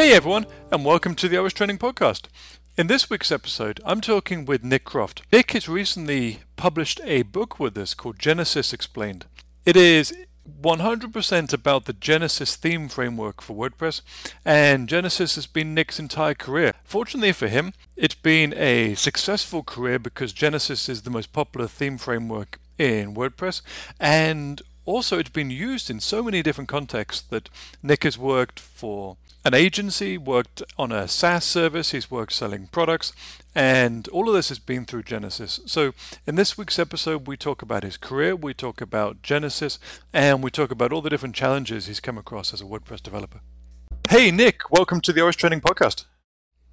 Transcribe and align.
Hey 0.00 0.14
everyone, 0.14 0.46
and 0.72 0.82
welcome 0.82 1.14
to 1.16 1.28
the 1.28 1.36
OSTraining 1.36 1.76
Podcast. 1.76 2.22
In 2.78 2.86
this 2.86 3.10
week's 3.10 3.30
episode, 3.30 3.82
I'm 3.84 4.00
talking 4.00 4.46
with 4.46 4.64
Nick 4.64 4.82
Croft. 4.82 5.24
Nick 5.30 5.50
has 5.52 5.68
recently 5.68 6.38
published 6.56 7.02
a 7.04 7.20
book 7.20 7.60
with 7.60 7.76
us 7.76 7.92
called 7.92 8.18
Genesis 8.18 8.72
Explained. 8.72 9.26
It 9.66 9.76
is 9.76 10.14
100% 10.62 11.52
about 11.52 11.84
the 11.84 11.92
Genesis 11.92 12.56
theme 12.56 12.88
framework 12.88 13.42
for 13.42 13.54
WordPress, 13.54 14.00
and 14.42 14.88
Genesis 14.88 15.34
has 15.34 15.46
been 15.46 15.74
Nick's 15.74 16.00
entire 16.00 16.32
career. 16.32 16.72
Fortunately 16.82 17.32
for 17.32 17.48
him, 17.48 17.74
it's 17.94 18.14
been 18.14 18.54
a 18.56 18.94
successful 18.94 19.62
career 19.62 19.98
because 19.98 20.32
Genesis 20.32 20.88
is 20.88 21.02
the 21.02 21.10
most 21.10 21.34
popular 21.34 21.66
theme 21.66 21.98
framework 21.98 22.58
in 22.78 23.14
WordPress, 23.14 23.60
and 24.00 24.62
also 24.86 25.18
it's 25.18 25.28
been 25.28 25.50
used 25.50 25.90
in 25.90 26.00
so 26.00 26.22
many 26.22 26.42
different 26.42 26.68
contexts 26.68 27.20
that 27.28 27.50
Nick 27.82 28.04
has 28.04 28.16
worked 28.16 28.58
for 28.58 29.18
an 29.44 29.54
agency, 29.54 30.18
worked 30.18 30.62
on 30.78 30.92
a 30.92 31.08
SaaS 31.08 31.44
service, 31.44 31.92
he's 31.92 32.10
worked 32.10 32.32
selling 32.32 32.66
products, 32.66 33.12
and 33.54 34.06
all 34.08 34.28
of 34.28 34.34
this 34.34 34.50
has 34.50 34.58
been 34.58 34.84
through 34.84 35.02
Genesis. 35.02 35.60
So, 35.66 35.92
in 36.26 36.34
this 36.34 36.58
week's 36.58 36.78
episode, 36.78 37.26
we 37.26 37.36
talk 37.36 37.62
about 37.62 37.82
his 37.82 37.96
career, 37.96 38.36
we 38.36 38.52
talk 38.52 38.80
about 38.80 39.22
Genesis, 39.22 39.78
and 40.12 40.42
we 40.42 40.50
talk 40.50 40.70
about 40.70 40.92
all 40.92 41.00
the 41.00 41.10
different 41.10 41.34
challenges 41.34 41.86
he's 41.86 42.00
come 42.00 42.18
across 42.18 42.52
as 42.52 42.60
a 42.60 42.64
WordPress 42.64 43.02
developer. 43.02 43.40
Hey, 44.08 44.30
Nick, 44.30 44.70
welcome 44.70 45.00
to 45.02 45.12
the 45.12 45.20
OSTraining 45.20 45.62
Podcast. 45.62 46.04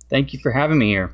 Thank 0.10 0.34
you 0.34 0.40
for 0.40 0.52
having 0.52 0.78
me 0.78 0.90
here. 0.90 1.14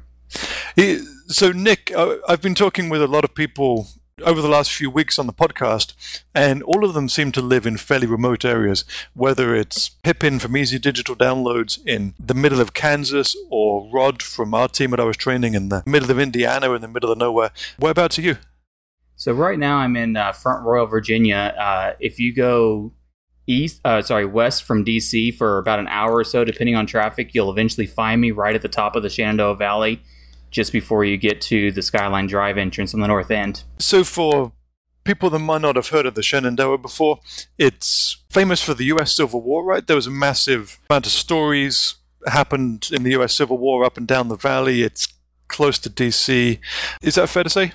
So, 1.27 1.51
Nick, 1.51 1.91
I've 1.95 2.41
been 2.41 2.55
talking 2.55 2.89
with 2.89 3.01
a 3.01 3.07
lot 3.07 3.23
of 3.23 3.35
people 3.35 3.87
over 4.21 4.41
the 4.41 4.47
last 4.47 4.71
few 4.71 4.89
weeks 4.89 5.17
on 5.17 5.27
the 5.27 5.33
podcast, 5.33 5.93
and 6.35 6.61
all 6.63 6.85
of 6.85 6.93
them 6.93 7.09
seem 7.09 7.31
to 7.31 7.41
live 7.41 7.65
in 7.65 7.77
fairly 7.77 8.07
remote 8.07 8.45
areas, 8.45 8.85
whether 9.13 9.55
it's 9.55 9.89
Pippin 9.89 10.39
from 10.39 10.55
Easy 10.55 10.77
Digital 10.77 11.15
Downloads 11.15 11.79
in 11.85 12.13
the 12.19 12.33
middle 12.33 12.61
of 12.61 12.73
Kansas 12.73 13.35
or 13.49 13.89
Rod 13.91 14.21
from 14.21 14.53
our 14.53 14.67
team 14.67 14.91
that 14.91 14.99
I 14.99 15.05
was 15.05 15.17
training 15.17 15.55
in 15.55 15.69
the 15.69 15.83
middle 15.85 16.11
of 16.11 16.19
Indiana 16.19 16.71
in 16.73 16.81
the 16.81 16.87
middle 16.87 17.11
of 17.11 17.17
nowhere. 17.17 17.51
Whereabouts 17.79 18.19
are 18.19 18.23
you? 18.23 18.37
So 19.15 19.33
right 19.33 19.57
now 19.57 19.77
I'm 19.77 19.95
in 19.95 20.15
uh, 20.15 20.31
Front 20.31 20.63
Royal, 20.63 20.85
Virginia. 20.85 21.55
Uh, 21.57 21.93
if 21.99 22.19
you 22.19 22.33
go 22.33 22.93
east, 23.47 23.81
uh, 23.85 24.01
sorry, 24.01 24.25
west 24.25 24.63
from 24.63 24.85
DC 24.85 25.35
for 25.35 25.57
about 25.57 25.79
an 25.79 25.87
hour 25.87 26.15
or 26.15 26.23
so, 26.23 26.43
depending 26.43 26.75
on 26.75 26.85
traffic, 26.85 27.33
you'll 27.33 27.51
eventually 27.51 27.87
find 27.87 28.21
me 28.21 28.31
right 28.31 28.55
at 28.55 28.61
the 28.61 28.69
top 28.69 28.95
of 28.95 29.03
the 29.03 29.09
Shenandoah 29.09 29.55
Valley 29.55 30.01
just 30.53 30.71
before 30.71 31.03
you 31.03 31.17
get 31.17 31.41
to 31.41 31.71
the 31.71 31.81
Skyline 31.81 32.27
Drive 32.27 32.57
entrance 32.57 32.93
on 32.93 33.01
the 33.01 33.07
north 33.07 33.31
end. 33.31 33.63
So, 33.79 34.05
for 34.05 34.53
people 35.03 35.29
that 35.31 35.39
might 35.39 35.61
not 35.61 35.75
have 35.75 35.89
heard 35.89 36.05
of 36.05 36.15
the 36.15 36.23
Shenandoah 36.23 36.77
before, 36.77 37.19
it's 37.57 38.23
famous 38.29 38.61
for 38.61 38.73
the 38.73 38.85
U.S. 38.85 39.15
Civil 39.15 39.41
War, 39.41 39.65
right? 39.65 39.85
There 39.85 39.97
was 39.97 40.07
a 40.07 40.11
massive 40.11 40.79
amount 40.89 41.05
of 41.05 41.11
stories 41.11 41.95
happened 42.27 42.89
in 42.93 43.03
the 43.03 43.11
U.S. 43.11 43.33
Civil 43.33 43.57
War 43.57 43.83
up 43.83 43.97
and 43.97 44.07
down 44.07 44.29
the 44.29 44.37
valley. 44.37 44.83
It's 44.83 45.07
close 45.49 45.77
to 45.79 45.89
D.C. 45.89 46.59
Is 47.01 47.15
that 47.15 47.27
fair 47.27 47.43
to 47.43 47.49
say? 47.49 47.73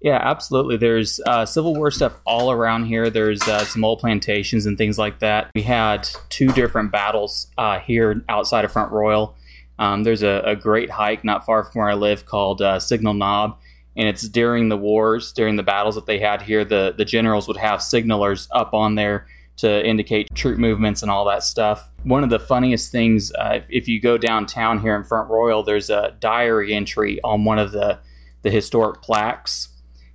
Yeah, 0.00 0.18
absolutely. 0.22 0.78
There's 0.78 1.20
uh, 1.26 1.44
Civil 1.44 1.74
War 1.74 1.90
stuff 1.90 2.14
all 2.24 2.50
around 2.50 2.86
here. 2.86 3.10
There's 3.10 3.42
uh, 3.42 3.64
some 3.64 3.84
old 3.84 3.98
plantations 3.98 4.64
and 4.64 4.78
things 4.78 4.98
like 4.98 5.18
that. 5.18 5.50
We 5.54 5.62
had 5.62 6.08
two 6.30 6.48
different 6.48 6.90
battles 6.90 7.48
uh, 7.58 7.80
here 7.80 8.24
outside 8.28 8.64
of 8.64 8.72
Front 8.72 8.92
Royal. 8.92 9.36
Um, 9.80 10.02
there's 10.04 10.22
a, 10.22 10.42
a, 10.44 10.54
great 10.54 10.90
hike 10.90 11.24
not 11.24 11.46
far 11.46 11.64
from 11.64 11.80
where 11.80 11.88
I 11.88 11.94
live 11.94 12.26
called 12.26 12.60
uh, 12.60 12.78
Signal 12.78 13.14
Knob, 13.14 13.58
and 13.96 14.06
it's 14.06 14.28
during 14.28 14.68
the 14.68 14.76
wars, 14.76 15.32
during 15.32 15.56
the 15.56 15.62
battles 15.62 15.94
that 15.94 16.04
they 16.04 16.18
had 16.18 16.42
here. 16.42 16.66
The 16.66 16.94
the 16.96 17.06
generals 17.06 17.48
would 17.48 17.56
have 17.56 17.80
signalers 17.80 18.46
up 18.52 18.74
on 18.74 18.94
there 18.96 19.26
to 19.56 19.86
indicate 19.86 20.28
troop 20.34 20.58
movements 20.58 21.00
and 21.00 21.10
all 21.10 21.24
that 21.24 21.42
stuff. 21.42 21.88
One 22.02 22.22
of 22.22 22.28
the 22.28 22.38
funniest 22.38 22.92
things, 22.92 23.32
uh, 23.32 23.62
if 23.70 23.88
you 23.88 24.00
go 24.00 24.18
downtown 24.18 24.80
here 24.80 24.94
in 24.94 25.02
Front 25.02 25.30
Royal, 25.30 25.62
there's 25.62 25.88
a 25.88 26.14
diary 26.20 26.74
entry 26.74 27.18
on 27.24 27.46
one 27.46 27.58
of 27.58 27.72
the 27.72 28.00
the 28.42 28.50
historic 28.50 29.00
plaques, 29.00 29.68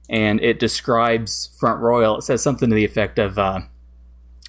and 0.07 0.39
it 0.41 0.59
describes 0.59 1.49
Front 1.59 1.81
Royal. 1.81 2.19
It 2.19 2.21
says 2.21 2.43
something 2.43 2.69
to 2.69 2.75
the 2.75 2.85
effect 2.85 3.17
of. 3.17 3.39
Uh, 3.39 3.61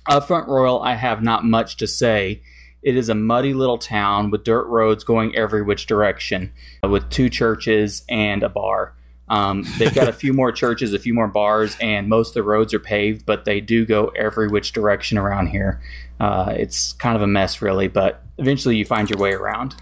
of 0.08 0.26
Front 0.26 0.46
Royal, 0.46 0.82
I 0.82 0.94
have 0.94 1.20
not 1.20 1.44
much 1.44 1.78
to 1.78 1.86
say 1.88 2.42
it 2.86 2.96
is 2.96 3.08
a 3.08 3.16
muddy 3.16 3.52
little 3.52 3.78
town 3.78 4.30
with 4.30 4.44
dirt 4.44 4.64
roads 4.68 5.02
going 5.02 5.34
every 5.34 5.60
which 5.60 5.86
direction, 5.86 6.52
uh, 6.84 6.88
with 6.88 7.10
two 7.10 7.28
churches 7.28 8.04
and 8.08 8.44
a 8.44 8.48
bar. 8.48 8.94
Um, 9.28 9.64
they've 9.76 9.92
got 9.92 10.06
a 10.06 10.12
few 10.12 10.32
more 10.32 10.52
churches, 10.62 10.94
a 10.94 10.98
few 11.00 11.12
more 11.12 11.26
bars, 11.26 11.76
and 11.80 12.08
most 12.08 12.28
of 12.28 12.34
the 12.34 12.42
roads 12.44 12.72
are 12.72 12.78
paved, 12.78 13.26
but 13.26 13.44
they 13.44 13.60
do 13.60 13.84
go 13.84 14.12
every 14.16 14.46
which 14.46 14.70
direction 14.70 15.18
around 15.18 15.48
here. 15.48 15.82
Uh, 16.20 16.54
it's 16.56 16.92
kind 16.92 17.16
of 17.16 17.22
a 17.22 17.26
mess, 17.26 17.60
really, 17.60 17.88
but 17.88 18.22
eventually 18.38 18.76
you 18.76 18.84
find 18.84 19.10
your 19.10 19.18
way 19.18 19.32
around. 19.32 19.74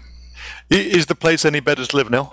Is 0.71 1.05
the 1.05 1.13
place 1.13 1.45
any 1.45 1.59
better 1.59 1.85
to 1.85 1.95
live 1.95 2.09
now? 2.09 2.31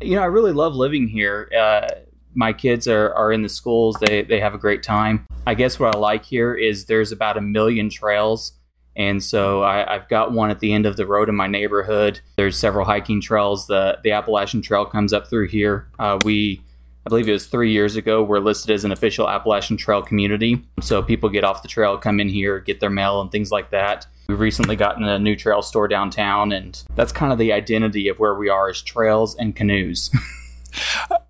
You 0.00 0.14
know, 0.14 0.22
I 0.22 0.26
really 0.26 0.52
love 0.52 0.76
living 0.76 1.08
here. 1.08 1.50
Uh, 1.52 1.88
my 2.32 2.52
kids 2.52 2.86
are, 2.86 3.12
are 3.14 3.32
in 3.32 3.42
the 3.42 3.48
schools, 3.48 3.96
they, 4.00 4.22
they 4.22 4.38
have 4.38 4.54
a 4.54 4.58
great 4.58 4.84
time. 4.84 5.26
I 5.48 5.54
guess 5.54 5.80
what 5.80 5.96
I 5.96 5.98
like 5.98 6.24
here 6.24 6.54
is 6.54 6.84
there's 6.84 7.10
about 7.10 7.36
a 7.36 7.40
million 7.40 7.90
trails 7.90 8.52
and 8.96 9.22
so 9.22 9.62
I, 9.62 9.94
have 9.94 10.08
got 10.08 10.32
one 10.32 10.50
at 10.50 10.60
the 10.60 10.72
end 10.72 10.86
of 10.86 10.96
the 10.96 11.06
road 11.06 11.28
in 11.28 11.34
my 11.34 11.46
neighborhood. 11.46 12.20
There's 12.36 12.58
several 12.58 12.84
hiking 12.84 13.20
trails. 13.20 13.66
The 13.66 13.98
the 14.02 14.12
Appalachian 14.12 14.62
Trail 14.62 14.84
comes 14.84 15.12
up 15.12 15.28
through 15.28 15.48
here. 15.48 15.88
Uh, 15.98 16.18
we, 16.24 16.62
I 17.06 17.08
believe 17.08 17.28
it 17.28 17.32
was 17.32 17.46
three 17.46 17.72
years 17.72 17.96
ago, 17.96 18.22
we're 18.22 18.38
listed 18.38 18.70
as 18.70 18.84
an 18.84 18.92
official 18.92 19.28
Appalachian 19.28 19.76
Trail 19.76 20.02
community. 20.02 20.64
So 20.80 21.02
people 21.02 21.30
get 21.30 21.44
off 21.44 21.62
the 21.62 21.68
trail, 21.68 21.96
come 21.96 22.20
in 22.20 22.28
here, 22.28 22.60
get 22.60 22.80
their 22.80 22.90
mail 22.90 23.20
and 23.20 23.30
things 23.30 23.50
like 23.50 23.70
that. 23.70 24.06
We've 24.28 24.38
recently 24.38 24.76
gotten 24.76 25.04
a 25.04 25.18
new 25.18 25.36
trail 25.36 25.62
store 25.62 25.88
downtown, 25.88 26.52
and 26.52 26.82
that's 26.94 27.12
kind 27.12 27.32
of 27.32 27.38
the 27.38 27.52
identity 27.52 28.08
of 28.08 28.18
where 28.18 28.34
we 28.34 28.48
are 28.48 28.68
as 28.68 28.82
trails 28.82 29.34
and 29.34 29.56
canoes. 29.56 30.10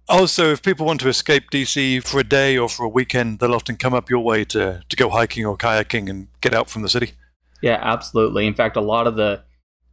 Also, 0.08 0.52
if 0.52 0.60
people 0.60 0.84
want 0.84 1.00
to 1.00 1.08
escape 1.08 1.50
DC 1.50 2.06
for 2.06 2.20
a 2.20 2.24
day 2.24 2.58
or 2.58 2.68
for 2.68 2.84
a 2.84 2.88
weekend, 2.88 3.38
they'll 3.38 3.54
often 3.54 3.76
come 3.76 3.94
up 3.94 4.10
your 4.10 4.20
way 4.20 4.44
to, 4.44 4.82
to 4.86 4.96
go 4.96 5.08
hiking 5.08 5.46
or 5.46 5.56
kayaking 5.56 6.10
and 6.10 6.28
get 6.42 6.52
out 6.52 6.68
from 6.68 6.82
the 6.82 6.88
city. 6.90 7.12
Yeah, 7.62 7.78
absolutely. 7.80 8.46
In 8.46 8.54
fact, 8.54 8.76
a 8.76 8.80
lot 8.80 9.06
of 9.06 9.16
the 9.16 9.42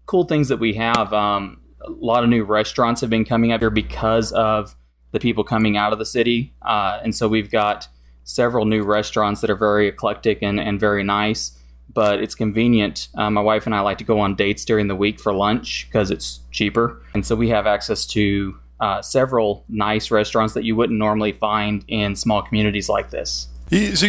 cool 0.06 0.24
things 0.26 0.48
that 0.50 0.58
we 0.58 0.74
have, 0.74 1.14
um, 1.14 1.62
a 1.86 1.92
lot 1.92 2.24
of 2.24 2.30
new 2.30 2.44
restaurants 2.44 3.00
have 3.02 3.10
been 3.10 3.24
coming 3.24 3.52
up 3.52 3.62
here 3.62 3.70
because 3.70 4.32
of 4.34 4.76
the 5.12 5.20
people 5.20 5.44
coming 5.44 5.78
out 5.78 5.94
of 5.94 6.00
the 6.00 6.06
city. 6.06 6.54
Uh, 6.64 7.00
and 7.04 7.16
so 7.16 7.28
we've 7.28 7.52
got 7.52 7.88
several 8.24 8.66
new 8.66 8.84
restaurants 8.84 9.42
that 9.42 9.50
are 9.50 9.56
very 9.56 9.88
eclectic 9.88 10.40
and, 10.42 10.60
and 10.60 10.80
very 10.80 11.04
nice, 11.04 11.58
but 11.94 12.22
it's 12.22 12.36
convenient. 12.36 13.08
Uh, 13.16 13.30
my 13.30 13.42
wife 13.42 13.66
and 13.66 13.74
I 13.74 13.80
like 13.82 13.98
to 14.00 14.04
go 14.04 14.20
on 14.20 14.36
dates 14.36 14.66
during 14.66 14.88
the 14.88 14.96
week 14.96 15.20
for 15.20 15.34
lunch 15.34 15.88
because 15.90 16.12
it's 16.12 16.40
cheaper. 16.52 17.02
And 17.14 17.26
so 17.26 17.36
we 17.36 17.50
have 17.50 17.66
access 17.66 18.06
to 18.08 18.58
uh, 18.80 19.02
several 19.02 19.66
nice 19.68 20.12
restaurants 20.12 20.54
that 20.54 20.64
you 20.64 20.76
wouldn't 20.76 20.98
normally 20.98 21.34
find 21.34 21.84
in 21.88 22.16
small 22.16 22.42
communities 22.42 22.90
like 22.90 23.10
this. 23.10 23.48
So 23.96 24.08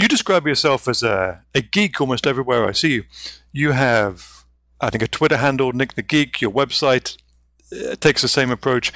you 0.00 0.08
describe 0.08 0.46
yourself 0.46 0.88
as 0.88 1.02
a, 1.02 1.42
a 1.54 1.60
geek 1.60 2.00
almost 2.00 2.26
everywhere 2.26 2.66
I 2.66 2.72
see 2.72 2.92
you. 2.94 3.04
You 3.52 3.72
have, 3.72 4.44
I 4.80 4.88
think, 4.90 5.02
a 5.02 5.08
Twitter 5.08 5.36
handle, 5.36 5.72
Nick 5.72 5.94
the 5.94 6.02
Geek, 6.02 6.40
your 6.40 6.50
website 6.50 7.16
uh, 7.72 7.96
takes 7.96 8.22
the 8.22 8.28
same 8.28 8.50
approach. 8.50 8.92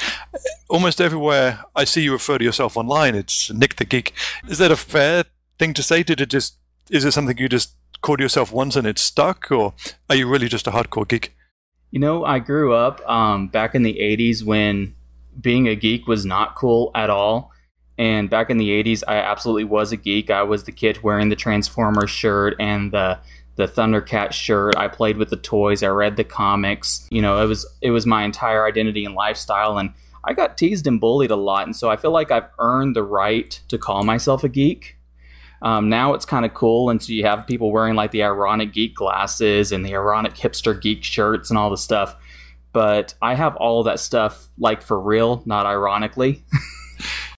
Almost 0.69 1.01
everywhere 1.01 1.65
I 1.77 1.85
see 1.85 2.03
you 2.03 2.13
refer 2.13 2.39
to 2.39 2.45
yourself 2.45 2.77
online, 2.77 3.15
it's 3.15 3.53
Nick 3.53 3.77
the 3.77 3.85
Geek. 3.85 4.15
Is 4.49 4.59
that 4.59 4.71
a 4.71 4.77
fair 4.77 5.25
thing 5.59 5.75
to 5.75 5.83
say? 5.83 6.03
Did 6.03 6.21
it 6.21 6.31
just, 6.31 6.57
is 6.91 7.05
it 7.05 7.13
something 7.13 7.37
you 7.37 7.49
just 7.49 7.75
called 8.01 8.21
yourself 8.21 8.53
once 8.53 8.77
and 8.77 8.87
it 8.87 8.99
stuck, 8.99 9.51
or 9.51 9.75
are 10.09 10.17
you 10.17 10.29
really 10.29 10.49
just 10.49 10.67
a 10.67 10.71
hardcore 10.71 11.09
geek? 11.09 11.35
You 11.91 12.01
know, 12.01 12.25
I 12.25 12.39
grew 12.39 12.75
up 12.75 13.07
um, 13.09 13.49
back 13.49 13.75
in 13.75 13.83
the 13.83 13.95
80s 13.95 14.43
when 14.45 14.95
being 15.41 15.69
a 15.69 15.75
geek 15.75 16.07
was 16.07 16.25
not 16.25 16.55
cool 16.55 16.91
at 16.95 17.11
all. 17.11 17.51
And 17.97 18.29
back 18.29 18.51
in 18.51 18.57
the 18.57 18.71
80s, 18.83 19.03
I 19.07 19.17
absolutely 19.17 19.65
was 19.65 19.93
a 19.93 19.97
geek. 19.97 20.31
I 20.31 20.43
was 20.43 20.65
the 20.65 20.73
kid 20.73 21.03
wearing 21.03 21.29
the 21.29 21.37
Transformers 21.37 22.11
shirt 22.11 22.57
and 22.59 22.93
the 22.93 23.19
the 23.57 23.69
Thundercat 23.69 24.33
shirt. 24.33 24.77
I 24.77 24.89
played 24.89 25.17
with 25.17 25.31
the 25.31 25.37
toys. 25.37 25.85
I 25.85 25.87
read 25.87 26.17
the 26.17 26.25
comics. 26.25 27.07
You 27.11 27.23
know, 27.23 27.41
it 27.41 27.47
was 27.47 27.65
it 27.81 27.91
was 27.91 28.05
my 28.05 28.25
entire 28.25 28.67
identity 28.67 29.05
and 29.05 29.15
lifestyle 29.15 29.79
and 29.79 29.93
I 30.27 30.33
got 30.33 30.57
teased 30.57 30.87
and 30.87 31.01
bullied 31.01 31.31
a 31.31 31.37
lot, 31.37 31.67
and 31.67 31.77
so 31.77 31.91
I 31.91 31.97
feel 31.97 32.11
like 32.11 32.31
I've 32.31 32.49
earned 32.59 32.97
the 32.97 33.03
right 33.03 33.61
to 33.69 33.79
call 33.79 34.05
myself 34.05 34.43
a 34.43 34.49
geek. 34.49 34.97
Um, 35.63 35.89
now 35.89 36.15
it's 36.15 36.25
kind 36.25 36.45
of 36.45 36.55
cool, 36.55 36.91
and 36.91 37.03
so 37.03 37.13
you 37.13 37.25
have 37.25 37.47
people 37.47 37.71
wearing 37.71 37.95
like 37.95 38.11
the 38.11 38.23
ironic 38.23 38.73
geek 38.73 38.95
glasses 38.95 39.71
and 39.71 39.85
the 39.85 39.95
ironic 39.95 40.35
hipster 40.35 40.81
geek 40.81 41.05
shirts 41.05 41.51
and 41.51 41.59
all 41.59 41.71
the 41.71 41.77
stuff. 41.77 42.17
But 42.73 43.15
I 43.23 43.35
have 43.35 43.55
all 43.57 43.83
that 43.85 44.01
stuff 44.01 44.49
like 44.59 44.83
for 44.83 44.99
real, 44.99 45.43
not 45.47 45.67
ironically. 45.67 46.43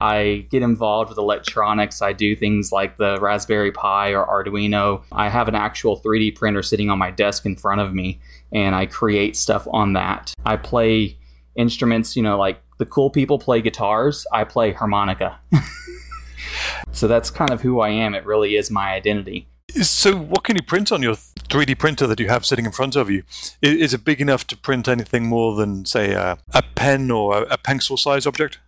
I 0.01 0.47
get 0.51 0.63
involved 0.63 1.11
with 1.11 1.19
electronics. 1.19 2.03
I 2.03 2.13
do 2.13 2.37
things 2.37 2.73
like 2.73 2.97
the 2.97 3.19
Raspberry 3.21 3.73
Pi 3.73 4.11
or 4.15 4.27
Arduino. 4.27 5.03
I 5.13 5.29
have 5.29 5.49
an 5.49 5.55
actual 5.55 6.01
3D 6.01 6.35
printer 6.35 6.63
sitting 6.63 6.91
on 6.91 6.99
my 6.99 7.11
desk 7.11 7.47
in 7.47 7.57
front 7.57 7.81
of 7.81 7.95
me, 7.95 8.21
and 8.53 8.75
I 8.75 8.87
create 8.87 9.37
stuff 9.37 9.67
on 9.71 9.95
that. 9.95 10.35
I 10.45 10.57
play 10.57 11.17
instruments, 11.57 12.17
you 12.17 12.23
know, 12.23 12.39
like 12.39 12.61
the 12.79 12.87
cool 12.87 13.11
people 13.11 13.39
play 13.39 13.63
guitars, 13.63 14.27
I 14.33 14.45
play 14.45 14.73
harmonica. 14.73 15.39
so 16.93 17.09
that's 17.09 17.31
kind 17.31 17.51
of 17.51 17.63
who 17.63 17.81
I 17.81 17.91
am. 17.91 18.15
It 18.15 18.25
really 18.27 18.57
is 18.57 18.71
my 18.71 18.93
identity. 18.93 19.49
So, 19.83 20.17
what 20.17 20.45
can 20.45 20.57
you 20.57 20.63
print 20.63 20.91
on 20.91 21.03
your 21.03 21.15
3D 21.15 21.79
printer 21.79 22.07
that 22.07 22.19
you 22.19 22.29
have 22.29 22.47
sitting 22.47 22.65
in 22.65 22.73
front 22.73 22.97
of 22.97 23.11
you? 23.11 23.25
Is 23.61 23.93
it 23.93 24.05
big 24.05 24.21
enough 24.23 24.47
to 24.47 24.57
print 24.57 24.89
anything 24.89 25.27
more 25.27 25.55
than, 25.55 25.85
say, 25.85 26.13
a, 26.13 26.39
a 26.55 26.63
pen 26.75 27.11
or 27.11 27.43
a, 27.43 27.59
pencil 27.59 27.99
size 27.99 28.27
object? 28.27 28.59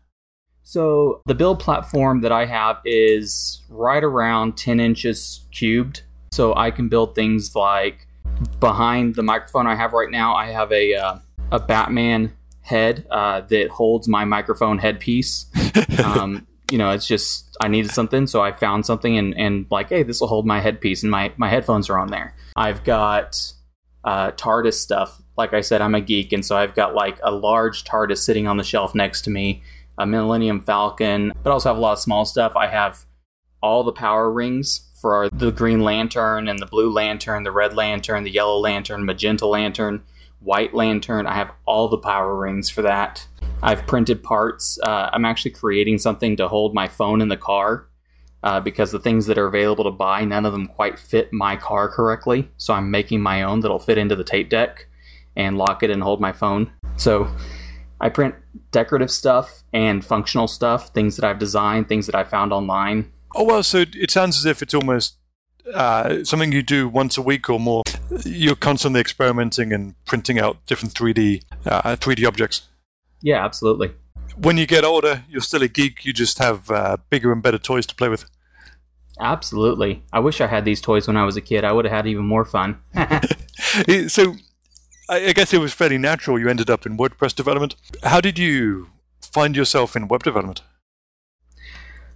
So, 0.69 1.23
the 1.25 1.35
build 1.35 1.61
platform 1.61 2.21
that 2.21 2.31
I 2.31 2.45
have 2.45 2.77
is 2.85 3.63
right 3.71 4.05
around 4.05 4.59
10 4.59 4.81
inches 4.81 5.47
cubed. 5.51 6.03
So, 6.31 6.55
I 6.55 6.71
can 6.71 6.91
build 6.91 7.15
things 7.15 7.57
like 7.57 8.07
behind 8.61 9.15
the 9.15 9.23
microphone 9.23 9.67
I 9.67 9.77
have 9.77 9.95
right 9.95 10.11
now, 10.11 10.35
I 10.35 10.49
have 10.49 10.71
a, 10.71 10.95
uh, 10.95 11.19
a 11.51 11.59
Batman 11.59 12.37
head 12.61 13.07
uh, 13.11 13.41
that 13.49 13.71
holds 13.71 14.09
my 14.09 14.27
microphone 14.27 14.77
headpiece. 14.79 15.47
Um, 16.05 16.47
you 16.71 16.77
know, 16.77 16.91
it's 16.91 17.07
just 17.07 17.57
I 17.61 17.69
needed 17.69 17.91
something, 17.93 18.27
so 18.27 18.43
I 18.43 18.53
found 18.53 18.85
something 18.85 19.17
and, 19.17 19.37
and 19.39 19.67
like, 19.71 19.89
hey, 19.89 20.03
this 20.03 20.21
will 20.21 20.29
hold 20.29 20.47
my 20.47 20.61
headpiece, 20.61 21.03
and 21.03 21.11
my 21.11 21.33
my 21.37 21.49
headphones 21.49 21.89
are 21.89 21.99
on 21.99 22.09
there. 22.09 22.35
I've 22.57 22.85
got 22.85 23.53
uh, 24.05 24.33
TARDIS 24.33 24.75
stuff. 24.75 25.21
Like 25.37 25.55
I 25.55 25.61
said, 25.61 25.81
I'm 25.81 25.95
a 25.95 26.01
geek, 26.01 26.33
and 26.33 26.45
so 26.45 26.57
I've 26.57 26.75
got 26.75 26.95
like 26.95 27.19
a 27.23 27.31
large 27.31 27.85
TARDIS 27.85 28.19
sitting 28.19 28.47
on 28.47 28.57
the 28.57 28.65
shelf 28.65 28.95
next 28.95 29.23
to 29.23 29.31
me, 29.31 29.63
a 29.99 30.07
Millennium 30.07 30.61
Falcon, 30.61 31.33
but 31.43 31.51
I 31.51 31.53
also 31.53 31.71
have 31.71 31.77
a 31.77 31.81
lot 31.81 31.93
of 31.93 31.99
small 31.99 32.25
stuff. 32.25 32.57
I 32.57 32.69
have 32.69 33.05
all 33.63 33.83
the 33.83 33.93
power 33.93 34.31
rings 34.31 34.89
for 35.01 35.29
the 35.31 35.51
Green 35.51 35.81
Lantern 35.81 36.49
and 36.49 36.59
the 36.59 36.67
Blue 36.67 36.91
Lantern, 36.91 37.43
the 37.43 37.53
Red 37.53 37.75
Lantern, 37.75 38.25
the 38.25 38.31
Yellow 38.31 38.59
Lantern, 38.59 39.05
Magenta 39.05 39.47
Lantern, 39.47 40.03
White 40.41 40.75
Lantern. 40.75 41.27
I 41.27 41.35
have 41.35 41.53
all 41.67 41.89
the 41.89 41.99
power 41.99 42.37
rings 42.37 42.71
for 42.71 42.83
that. 42.83 43.27
I've 43.63 43.87
printed 43.87 44.23
parts. 44.23 44.79
Uh, 44.83 45.11
I'm 45.13 45.25
actually 45.25 45.51
creating 45.51 45.99
something 45.99 46.37
to 46.37 46.49
hold 46.49 46.75
my 46.75 46.89
phone 46.89 47.21
in 47.21 47.29
the 47.29 47.37
car 47.37 47.89
uh, 48.43 48.61
because 48.61 48.93
the 48.93 49.01
things 49.01 49.27
that 49.27 49.39
are 49.39 49.47
available 49.47 49.85
to 49.85 49.91
buy, 49.91 50.25
none 50.25 50.47
of 50.47 50.53
them 50.53 50.67
quite 50.67 50.99
fit 50.99 51.33
my 51.33 51.57
car 51.57 51.89
correctly. 51.89 52.51
So 52.57 52.73
I'm 52.73 52.91
making 52.91 53.21
my 53.21 53.43
own 53.43 53.61
that'll 53.61 53.81
fit 53.81 53.99
into 53.99 54.15
the 54.15 54.25
tape 54.25 54.49
deck 54.49 54.87
and 55.37 55.59
lock 55.59 55.83
it 55.83 55.91
and 55.91 56.03
hold 56.03 56.21
my 56.21 56.33
phone. 56.33 56.71
So 56.97 57.29
I 58.01 58.09
print 58.09 58.35
decorative 58.71 59.11
stuff 59.11 59.63
and 59.73 60.05
functional 60.05 60.49
stuff, 60.49 60.89
things 60.89 61.17
that 61.17 61.25
I've 61.25 61.39
designed, 61.39 61.89
things 61.89 62.07
that 62.07 62.15
I 62.15 62.25
found 62.25 62.53
online. 62.53 63.13
Oh, 63.35 63.45
well, 63.45 63.63
so 63.63 63.85
it 63.95 64.11
sounds 64.11 64.39
as 64.39 64.47
if 64.47 64.63
it's 64.63 64.75
almost 64.75 65.17
uh, 65.75 66.25
something 66.25 66.53
you 66.53 66.63
do 66.63 66.89
once 66.89 67.19
a 67.19 67.23
week 67.23 67.51
or 67.51 67.61
more. 67.61 67.83
You're 68.25 68.57
constantly 68.57 69.01
experimenting 69.01 69.73
and 69.73 69.95
printing 70.05 70.39
out 70.39 70.65
different 70.67 70.95
3D 70.95 71.43
uh, 71.67 71.97
3D 71.97 72.27
objects. 72.27 72.69
Yeah, 73.21 73.45
absolutely. 73.45 73.93
When 74.37 74.57
you 74.57 74.67
get 74.67 74.85
older, 74.85 75.25
you're 75.29 75.41
still 75.41 75.63
a 75.63 75.69
geek. 75.69 76.05
You 76.05 76.13
just 76.13 76.39
have 76.39 76.71
uh, 76.71 76.97
bigger 77.11 77.33
and 77.33 77.43
better 77.43 77.59
toys 77.59 77.87
to 77.87 77.95
play 77.95 78.09
with. 78.09 78.25
Absolutely. 79.21 80.05
I 80.13 80.21
wish 80.21 80.41
I 80.41 80.47
had 80.47 80.65
these 80.65 80.81
toys 80.81 81.09
when 81.09 81.17
I 81.17 81.25
was 81.25 81.37
a 81.37 81.41
kid. 81.41 81.65
I 81.65 81.73
would 81.73 81.85
have 81.85 81.93
had 81.93 82.07
even 82.07 82.25
more 82.25 82.45
fun. 82.45 82.79
so, 84.09 84.37
I 85.11 85.33
guess 85.33 85.55
it 85.55 85.59
was 85.59 85.73
fairly 85.73 85.97
natural 85.97 86.39
you 86.39 86.49
ended 86.49 86.69
up 86.69 86.85
in 86.85 86.99
WordPress 86.99 87.35
development. 87.35 87.77
How 88.03 88.21
did 88.21 88.39
you 88.39 88.91
find 89.23 89.57
yourself 89.57 89.97
in 89.97 90.07
web 90.07 90.23
development? 90.23 90.61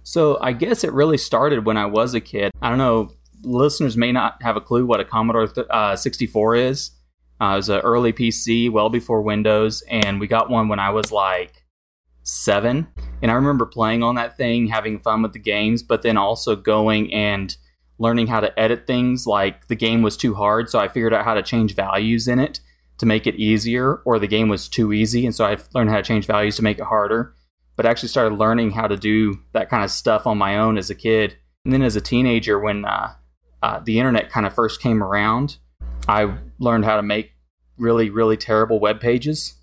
So, 0.03 0.37
I 0.41 0.51
guess 0.51 0.83
it 0.83 0.93
really 0.93 1.17
started 1.17 1.65
when 1.65 1.77
I 1.77 1.87
was 1.87 2.13
a 2.13 2.21
kid. 2.21 2.51
I 2.61 2.69
don't 2.69 2.77
know, 2.77 3.11
listeners 3.41 3.97
may 3.97 4.11
not 4.11 4.43
have 4.43 4.57
a 4.57 4.61
clue 4.61 4.85
what 4.85 4.99
a 4.99 5.05
Commodore 5.05 5.51
uh, 5.71 5.95
64 5.95 6.55
is. 6.55 6.91
Uh, 7.41 7.53
it 7.53 7.55
was 7.55 7.69
an 7.69 7.79
early 7.79 8.13
PC, 8.13 8.69
well 8.69 8.89
before 8.89 9.21
Windows, 9.21 9.81
and 9.89 10.19
we 10.19 10.27
got 10.27 10.51
one 10.51 10.67
when 10.67 10.79
I 10.79 10.91
was 10.91 11.11
like 11.11 11.65
seven. 12.21 12.87
And 13.23 13.31
I 13.31 13.33
remember 13.33 13.65
playing 13.65 14.03
on 14.03 14.15
that 14.15 14.37
thing, 14.37 14.67
having 14.67 14.99
fun 14.99 15.23
with 15.23 15.33
the 15.33 15.39
games, 15.39 15.81
but 15.81 16.03
then 16.03 16.17
also 16.17 16.55
going 16.55 17.11
and 17.11 17.55
learning 17.97 18.27
how 18.27 18.39
to 18.39 18.57
edit 18.59 18.85
things. 18.85 19.25
Like 19.25 19.67
the 19.67 19.75
game 19.75 20.03
was 20.03 20.15
too 20.15 20.35
hard, 20.35 20.69
so 20.69 20.77
I 20.79 20.89
figured 20.89 21.13
out 21.13 21.25
how 21.25 21.33
to 21.33 21.41
change 21.41 21.73
values 21.73 22.27
in 22.27 22.37
it 22.37 22.59
to 22.97 23.05
make 23.05 23.27
it 23.27 23.35
easier, 23.35 23.95
or 24.05 24.19
the 24.19 24.27
game 24.27 24.49
was 24.49 24.69
too 24.69 24.93
easy, 24.93 25.25
and 25.25 25.33
so 25.33 25.45
I 25.45 25.57
learned 25.73 25.89
how 25.89 25.97
to 25.97 26.03
change 26.03 26.25
values 26.25 26.55
to 26.57 26.63
make 26.63 26.79
it 26.79 26.85
harder. 26.85 27.35
But 27.75 27.85
I 27.85 27.89
actually 27.89 28.09
started 28.09 28.37
learning 28.37 28.71
how 28.71 28.87
to 28.87 28.95
do 28.95 29.39
that 29.53 29.69
kind 29.69 29.83
of 29.83 29.89
stuff 29.89 30.27
on 30.27 30.37
my 30.37 30.57
own 30.57 30.77
as 30.77 30.89
a 30.89 30.95
kid. 30.95 31.37
And 31.65 31.73
then 31.73 31.81
as 31.81 31.95
a 31.95 32.01
teenager, 32.01 32.59
when 32.59 32.85
uh, 32.85 33.13
uh, 33.63 33.79
the 33.83 33.97
internet 33.97 34.29
kind 34.29 34.45
of 34.45 34.53
first 34.53 34.79
came 34.79 35.01
around, 35.01 35.57
I 36.07 36.35
learned 36.59 36.85
how 36.85 36.97
to 36.97 37.01
make 37.01 37.31
really, 37.77 38.09
really 38.09 38.37
terrible 38.37 38.79
web 38.79 38.99
pages, 38.99 39.55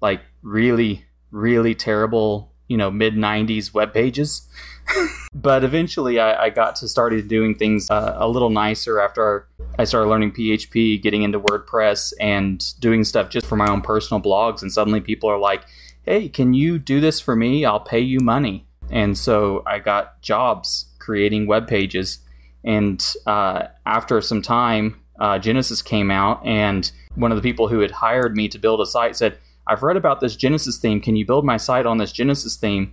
like 0.00 0.22
really, 0.42 1.04
really 1.30 1.74
terrible, 1.74 2.49
you 2.70 2.76
know, 2.76 2.90
mid 2.90 3.16
90s 3.16 3.74
web 3.74 3.92
pages. 3.92 4.48
but 5.34 5.64
eventually 5.64 6.20
I, 6.20 6.44
I, 6.44 6.50
got 6.50 6.76
to 6.76 6.88
started 6.88 7.28
doing 7.28 7.54
things 7.54 7.90
uh, 7.90 8.14
a 8.16 8.28
little 8.28 8.48
nicer 8.50 9.00
after 9.00 9.46
I 9.78 9.84
started 9.84 10.08
learning 10.08 10.32
PHP, 10.32 11.02
getting 11.02 11.22
into 11.22 11.38
WordPress, 11.38 12.12
and 12.20 12.64
doing 12.80 13.04
stuff 13.04 13.28
just 13.28 13.46
for 13.46 13.56
my 13.56 13.68
own 13.68 13.82
personal 13.82 14.22
blogs. 14.22 14.62
And 14.62 14.72
suddenly 14.72 15.00
people 15.00 15.28
are 15.28 15.38
like, 15.38 15.64
hey, 16.04 16.28
can 16.28 16.54
you 16.54 16.78
do 16.78 17.00
this 17.00 17.20
for 17.20 17.34
me? 17.34 17.64
I'll 17.64 17.80
pay 17.80 18.00
you 18.00 18.20
money. 18.20 18.66
And 18.88 19.18
so 19.18 19.64
I 19.66 19.80
got 19.80 20.22
jobs 20.22 20.86
creating 21.00 21.46
web 21.46 21.66
pages. 21.66 22.18
And 22.62 23.04
uh, 23.26 23.64
after 23.84 24.20
some 24.20 24.42
time, 24.42 25.00
uh, 25.18 25.38
Genesis 25.38 25.82
came 25.82 26.10
out, 26.10 26.44
and 26.46 26.90
one 27.14 27.30
of 27.32 27.36
the 27.36 27.42
people 27.42 27.68
who 27.68 27.80
had 27.80 27.90
hired 27.90 28.36
me 28.36 28.48
to 28.48 28.58
build 28.58 28.80
a 28.80 28.86
site 28.86 29.16
said, 29.16 29.38
I've 29.70 29.82
read 29.82 29.96
about 29.96 30.20
this 30.20 30.36
Genesis 30.36 30.78
theme. 30.78 31.00
Can 31.00 31.16
you 31.16 31.24
build 31.24 31.44
my 31.44 31.56
site 31.56 31.86
on 31.86 31.98
this 31.98 32.12
Genesis 32.12 32.56
theme? 32.56 32.92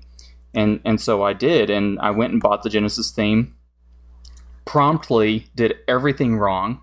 And, 0.53 0.79
and 0.85 1.01
so 1.01 1.23
I 1.23 1.33
did, 1.33 1.69
and 1.69 1.99
I 1.99 2.11
went 2.11 2.33
and 2.33 2.41
bought 2.41 2.63
the 2.63 2.69
Genesis 2.69 3.11
theme. 3.11 3.55
Promptly 4.65 5.47
did 5.55 5.75
everything 5.87 6.37
wrong. 6.37 6.81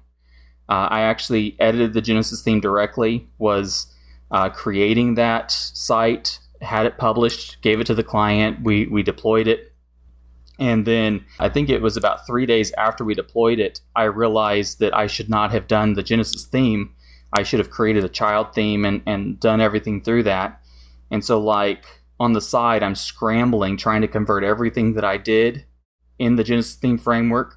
Uh, 0.69 0.89
I 0.91 1.01
actually 1.01 1.57
edited 1.59 1.95
the 1.95 2.03
Genesis 2.03 2.43
theme 2.43 2.61
directly, 2.61 3.29
was 3.39 3.87
uh, 4.31 4.49
creating 4.51 5.15
that 5.15 5.51
site, 5.51 6.39
had 6.61 6.87
it 6.87 6.99
published, 6.99 7.63
gave 7.63 7.81
it 7.81 7.87
to 7.87 7.95
the 7.95 8.03
client. 8.03 8.63
We, 8.63 8.87
we 8.87 9.03
deployed 9.03 9.47
it 9.47 9.75
and 10.59 10.87
then 10.87 11.25
I 11.41 11.49
think 11.49 11.69
it 11.69 11.83
was 11.83 11.97
about 11.97 12.27
three 12.27 12.47
days 12.47 12.73
after 12.73 13.05
we 13.05 13.15
deployed 13.15 13.59
it, 13.59 13.81
I 13.97 14.05
realized 14.05 14.79
that 14.79 14.97
I 14.97 15.07
should 15.07 15.29
not 15.29 15.51
have 15.51 15.67
done 15.67 15.95
the 15.95 16.03
Genesis 16.03 16.45
theme. 16.45 16.95
I 17.35 17.43
should 17.43 17.59
have 17.59 17.71
created 17.71 18.05
a 18.05 18.09
child 18.09 18.55
theme 18.55 18.85
and, 18.85 19.03
and 19.07 19.39
done 19.41 19.61
everything 19.61 20.01
through 20.01 20.23
that. 20.25 20.61
And 21.11 21.25
so, 21.25 21.41
like, 21.41 21.85
on 22.21 22.33
the 22.33 22.41
side, 22.41 22.83
I'm 22.83 22.95
scrambling 22.95 23.77
trying 23.77 24.03
to 24.03 24.09
convert 24.09 24.45
everything 24.45 24.95
that 24.95 25.05
I 25.05 25.17
did 25.17 25.65
in 26.19 26.37
the 26.37 26.45
Genesis 26.45 26.77
theme 26.77 26.97
framework 26.97 27.57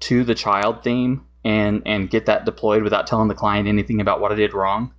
to 0.00 0.22
the 0.22 0.34
child 0.34 0.84
theme 0.84 1.26
and, 1.44 1.82
and 1.84 2.08
get 2.08 2.26
that 2.26 2.44
deployed 2.44 2.82
without 2.82 3.06
telling 3.06 3.28
the 3.28 3.34
client 3.34 3.66
anything 3.66 4.00
about 4.00 4.20
what 4.20 4.30
I 4.30 4.36
did 4.36 4.54
wrong. 4.54 4.94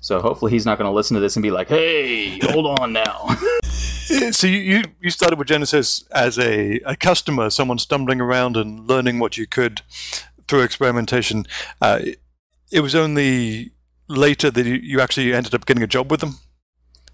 So, 0.00 0.20
hopefully, 0.20 0.52
he's 0.52 0.66
not 0.66 0.78
going 0.78 0.88
to 0.88 0.94
listen 0.94 1.14
to 1.14 1.20
this 1.20 1.36
and 1.36 1.42
be 1.42 1.50
like, 1.50 1.68
hey, 1.68 2.38
hold 2.50 2.78
on 2.78 2.92
now. 2.92 3.28
so 4.32 4.46
you, 4.46 4.82
you 5.00 5.10
started 5.10 5.38
with 5.38 5.48
Genesis 5.48 6.04
as 6.10 6.38
a, 6.38 6.80
a 6.84 6.96
customer, 6.96 7.48
someone 7.48 7.78
stumbling 7.78 8.20
around 8.20 8.56
and 8.56 8.86
learning 8.86 9.18
what 9.18 9.38
you 9.38 9.46
could 9.46 9.80
through 10.48 10.60
experimentation. 10.60 11.46
Uh, 11.80 12.00
it 12.72 12.80
was 12.80 12.94
only 12.94 13.72
later 14.08 14.50
that 14.50 14.66
you, 14.66 15.00
actually 15.00 15.32
ended 15.32 15.54
up 15.54 15.66
getting 15.66 15.82
a 15.82 15.86
job 15.86 16.10
with 16.10 16.20
them. 16.20 16.38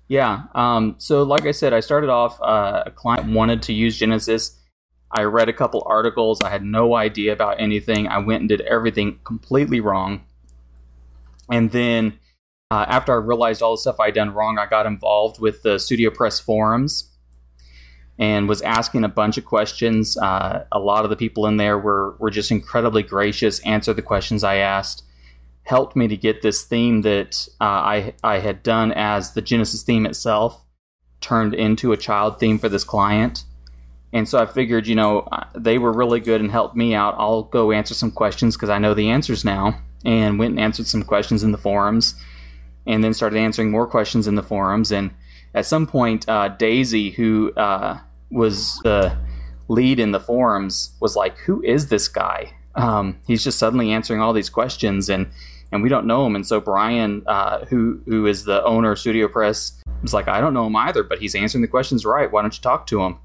Yeah. 0.07 0.45
Um, 0.55 0.95
so, 0.99 1.23
like 1.23 1.45
I 1.45 1.51
said, 1.51 1.75
I 1.75 1.81
started 1.81 2.09
off. 2.09 2.41
Uh, 2.41 2.85
a 2.87 2.91
client 2.91 3.31
wanted 3.33 3.63
to 3.63 3.73
use 3.75 3.99
Genesis. 3.99 4.59
I 5.11 5.23
read 5.25 5.49
a 5.49 5.53
couple 5.53 5.83
articles. 5.87 6.41
I 6.41 6.51
had 6.51 6.63
no 6.63 6.95
idea 6.95 7.33
about 7.33 7.61
anything. 7.61 8.09
I 8.09 8.19
went 8.19 8.41
and 8.41 8.49
did 8.49 8.63
everything 8.63 9.19
completely 9.25 9.81
wrong. 9.81 10.23
And 11.51 11.71
then 11.73 12.19
uh, 12.71 12.85
after 12.89 13.13
I 13.13 13.17
realized 13.17 13.63
all 13.63 13.73
the 13.73 13.79
stuff 13.79 14.01
I'd 14.01 14.15
done 14.15 14.33
wrong, 14.33 14.59
I 14.59 14.67
got 14.67 14.87
involved 14.87 15.41
with 15.41 15.63
the 15.63 15.77
StudioPress 15.77 16.43
forums 16.43 17.11
and 18.19 18.49
was 18.49 18.61
asking 18.63 19.05
a 19.05 19.09
bunch 19.09 19.39
of 19.39 19.45
questions. 19.45 20.17
Uh, 20.19 20.65
a 20.73 20.79
lot 20.79 21.05
of 21.05 21.11
the 21.11 21.17
people 21.17 21.47
in 21.47 21.57
there 21.57 21.79
were, 21.79 22.17
were 22.19 22.31
just 22.31 22.51
incredibly 22.51 23.03
gracious, 23.03 23.61
answered 23.61 23.95
the 23.95 24.03
questions 24.03 24.45
I 24.45 24.57
asked, 24.57 25.05
helped 25.69 25.95
me 25.95 26.09
to 26.09 26.17
get 26.17 26.41
this 26.41 26.65
theme 26.65 27.03
that 27.03 27.47
uh, 27.61 27.65
I, 27.65 28.15
I 28.25 28.39
had 28.39 28.63
done 28.63 28.91
as 28.93 29.35
the 29.35 29.43
Genesis 29.43 29.83
theme 29.83 30.07
itself 30.07 30.65
turned 31.21 31.53
into 31.53 31.93
a 31.93 31.97
child 31.99 32.41
theme 32.41 32.59
for 32.59 32.71
this 32.71 32.85
client. 32.85 33.45
And 34.11 34.27
so 34.27 34.39
I 34.39 34.47
figured, 34.47 34.87
you 34.87 34.95
know, 34.95 35.29
they 35.55 35.77
were 35.77 35.93
really 35.93 36.21
good 36.21 36.41
and 36.41 36.51
helped 36.51 36.75
me 36.75 36.95
out. 36.95 37.17
I'll 37.19 37.43
go 37.43 37.71
answer 37.71 37.93
some 37.93 38.11
questions 38.11 38.57
because 38.57 38.71
I 38.71 38.79
know 38.79 38.95
the 38.95 39.11
answers 39.11 39.45
now. 39.45 39.79
And 40.07 40.39
went 40.39 40.53
and 40.53 40.61
answered 40.61 40.87
some 40.87 41.03
questions 41.03 41.43
in 41.43 41.53
the 41.53 41.59
forums 41.59 42.15
and 42.87 43.05
then 43.05 43.13
started 43.13 43.39
answering 43.39 43.71
more 43.71 43.87
questions 43.87 44.27
in 44.27 44.37
the 44.37 44.43
forums. 44.43 44.91
And 44.91 45.11
at 45.53 45.67
some 45.67 45.87
point, 45.87 46.27
uh, 46.31 46.49
Daisy, 46.49 47.11
who 47.11 47.53
uh, 47.55 47.99
was 48.31 48.81
the 48.85 49.19
lead 49.69 50.01
in 50.01 50.13
the 50.13 50.21
forums, 50.21 50.93
was 51.01 51.17
like, 51.17 51.37
"Who 51.39 51.63
is 51.63 51.89
this 51.89 52.09
guy? 52.09 52.55
Um, 52.75 53.19
he's 53.27 53.45
just 53.45 53.59
suddenly 53.59 53.91
answering 53.91 54.23
all 54.23 54.33
these 54.33 54.49
questions, 54.49 55.11
and 55.11 55.27
and 55.73 55.83
we 55.83 55.89
don't 55.89 56.07
know 56.07 56.27
him." 56.27 56.35
And 56.35 56.47
so 56.47 56.61
Brian, 56.61 57.23
uh, 57.27 57.65
who 57.67 58.01
who 58.07 58.27
is 58.27 58.45
the 58.45 58.63
owner 58.65 58.93
of 58.93 58.99
StudioPress, 58.99 59.83
was 60.03 60.15
like, 60.15 60.29
"I 60.29 60.41
don't 60.41 60.55
know 60.55 60.67
him 60.67 60.77
either, 60.77 61.03
but 61.03 61.19
he's 61.19 61.35
answering 61.35 61.63
the 61.63 61.69
questions 61.69 62.05
right. 62.05 62.31
Why 62.31 62.43
don't 62.43 62.57
you 62.57 62.63
talk 62.63 62.87
to 62.89 63.03
him?" 63.03 63.19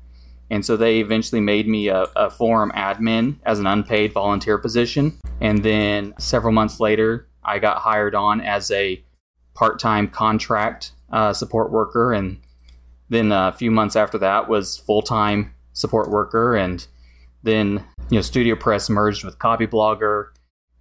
And 0.49 0.65
so 0.65 0.77
they 0.77 0.99
eventually 0.99 1.41
made 1.41 1.67
me 1.67 1.87
a, 1.87 2.03
a 2.15 2.29
forum 2.29 2.71
admin 2.75 3.37
as 3.43 3.59
an 3.59 3.65
unpaid 3.65 4.13
volunteer 4.13 4.57
position. 4.57 5.17
And 5.41 5.63
then 5.63 6.13
several 6.19 6.53
months 6.53 6.79
later, 6.79 7.27
I 7.43 7.59
got 7.59 7.79
hired 7.79 8.13
on 8.13 8.39
as 8.39 8.69
a 8.69 9.03
part 9.55 9.79
time 9.79 10.07
contract 10.07 10.91
uh, 11.11 11.33
support 11.33 11.71
worker. 11.71 12.13
And 12.13 12.39
then 13.09 13.31
a 13.31 13.51
few 13.51 13.71
months 13.71 13.95
after 13.95 14.17
that 14.19 14.47
was 14.47 14.77
full 14.77 15.01
time 15.01 15.53
support 15.73 16.09
worker. 16.09 16.55
And 16.55 16.85
then, 17.41 17.83
you 18.09 18.17
know, 18.17 18.21
StudioPress 18.21 18.89
merged 18.89 19.23
with 19.23 19.39
Copyblogger. 19.39 20.27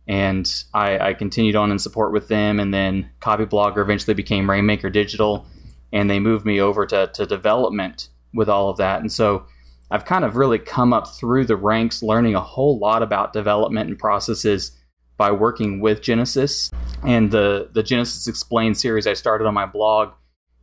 And 0.09 0.51
I, 0.75 0.99
I 0.99 1.15
continued 1.15 1.57
on 1.57 1.71
in 1.71 1.79
support 1.79 2.13
with 2.13 2.29
them. 2.29 2.59
And 2.59 2.73
then 2.75 3.11
Copyblogger 3.21 3.79
eventually 3.79 4.15
became 4.15 4.51
Rainmaker 4.51 4.91
Digital. 4.91 5.47
And 5.93 6.11
they 6.11 6.21
moved 6.21 6.45
me 6.45 6.61
over 6.61 6.87
to, 6.87 7.11
to 7.15 7.27
development 7.27 8.09
with 8.35 8.49
all 8.49 8.69
of 8.69 8.79
that. 8.79 9.01
And 9.01 9.13
so 9.13 9.47
I've 9.91 10.05
kind 10.05 10.25
of 10.25 10.37
really 10.37 10.59
come 10.59 10.93
up 10.93 11.07
through 11.07 11.45
the 11.45 11.57
ranks 11.57 12.03
learning 12.03 12.35
a 12.35 12.41
whole 12.41 12.79
lot 12.79 13.03
about 13.03 13.33
development 13.33 13.91
and 13.91 13.99
processes 13.99 14.73
by 15.19 15.31
working 15.31 15.81
with 15.81 16.01
Genesis. 16.01 16.71
And 17.05 17.31
the, 17.31 17.69
the 17.73 17.83
Genesis 17.83 18.27
Explained 18.27 18.79
series 18.79 19.07
I 19.07 19.13
started 19.13 19.47
on 19.47 19.55
my 19.55 19.67
blog 19.67 20.15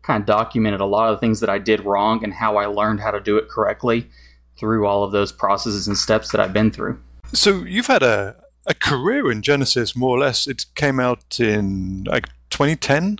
kind 0.01 0.21
of 0.21 0.25
documented 0.25 0.81
a 0.81 0.85
lot 0.85 1.09
of 1.09 1.15
the 1.15 1.19
things 1.19 1.39
that 1.41 1.49
I 1.49 1.59
did 1.59 1.85
wrong 1.85 2.23
and 2.23 2.33
how 2.33 2.57
I 2.57 2.65
learned 2.65 3.01
how 3.01 3.11
to 3.11 3.19
do 3.19 3.37
it 3.37 3.47
correctly 3.47 4.09
through 4.57 4.87
all 4.87 5.03
of 5.03 5.11
those 5.11 5.31
processes 5.31 5.87
and 5.87 5.97
steps 5.97 6.31
that 6.31 6.41
I've 6.41 6.53
been 6.53 6.71
through. 6.71 6.99
So 7.31 7.63
you've 7.63 7.87
had 7.87 8.01
a, 8.01 8.35
a 8.65 8.73
career 8.73 9.31
in 9.31 9.41
Genesis, 9.41 9.95
more 9.95 10.17
or 10.17 10.19
less. 10.19 10.47
It 10.47 10.65
came 10.75 10.99
out 10.99 11.39
in 11.39 12.03
like 12.05 12.27
2010 12.49 13.19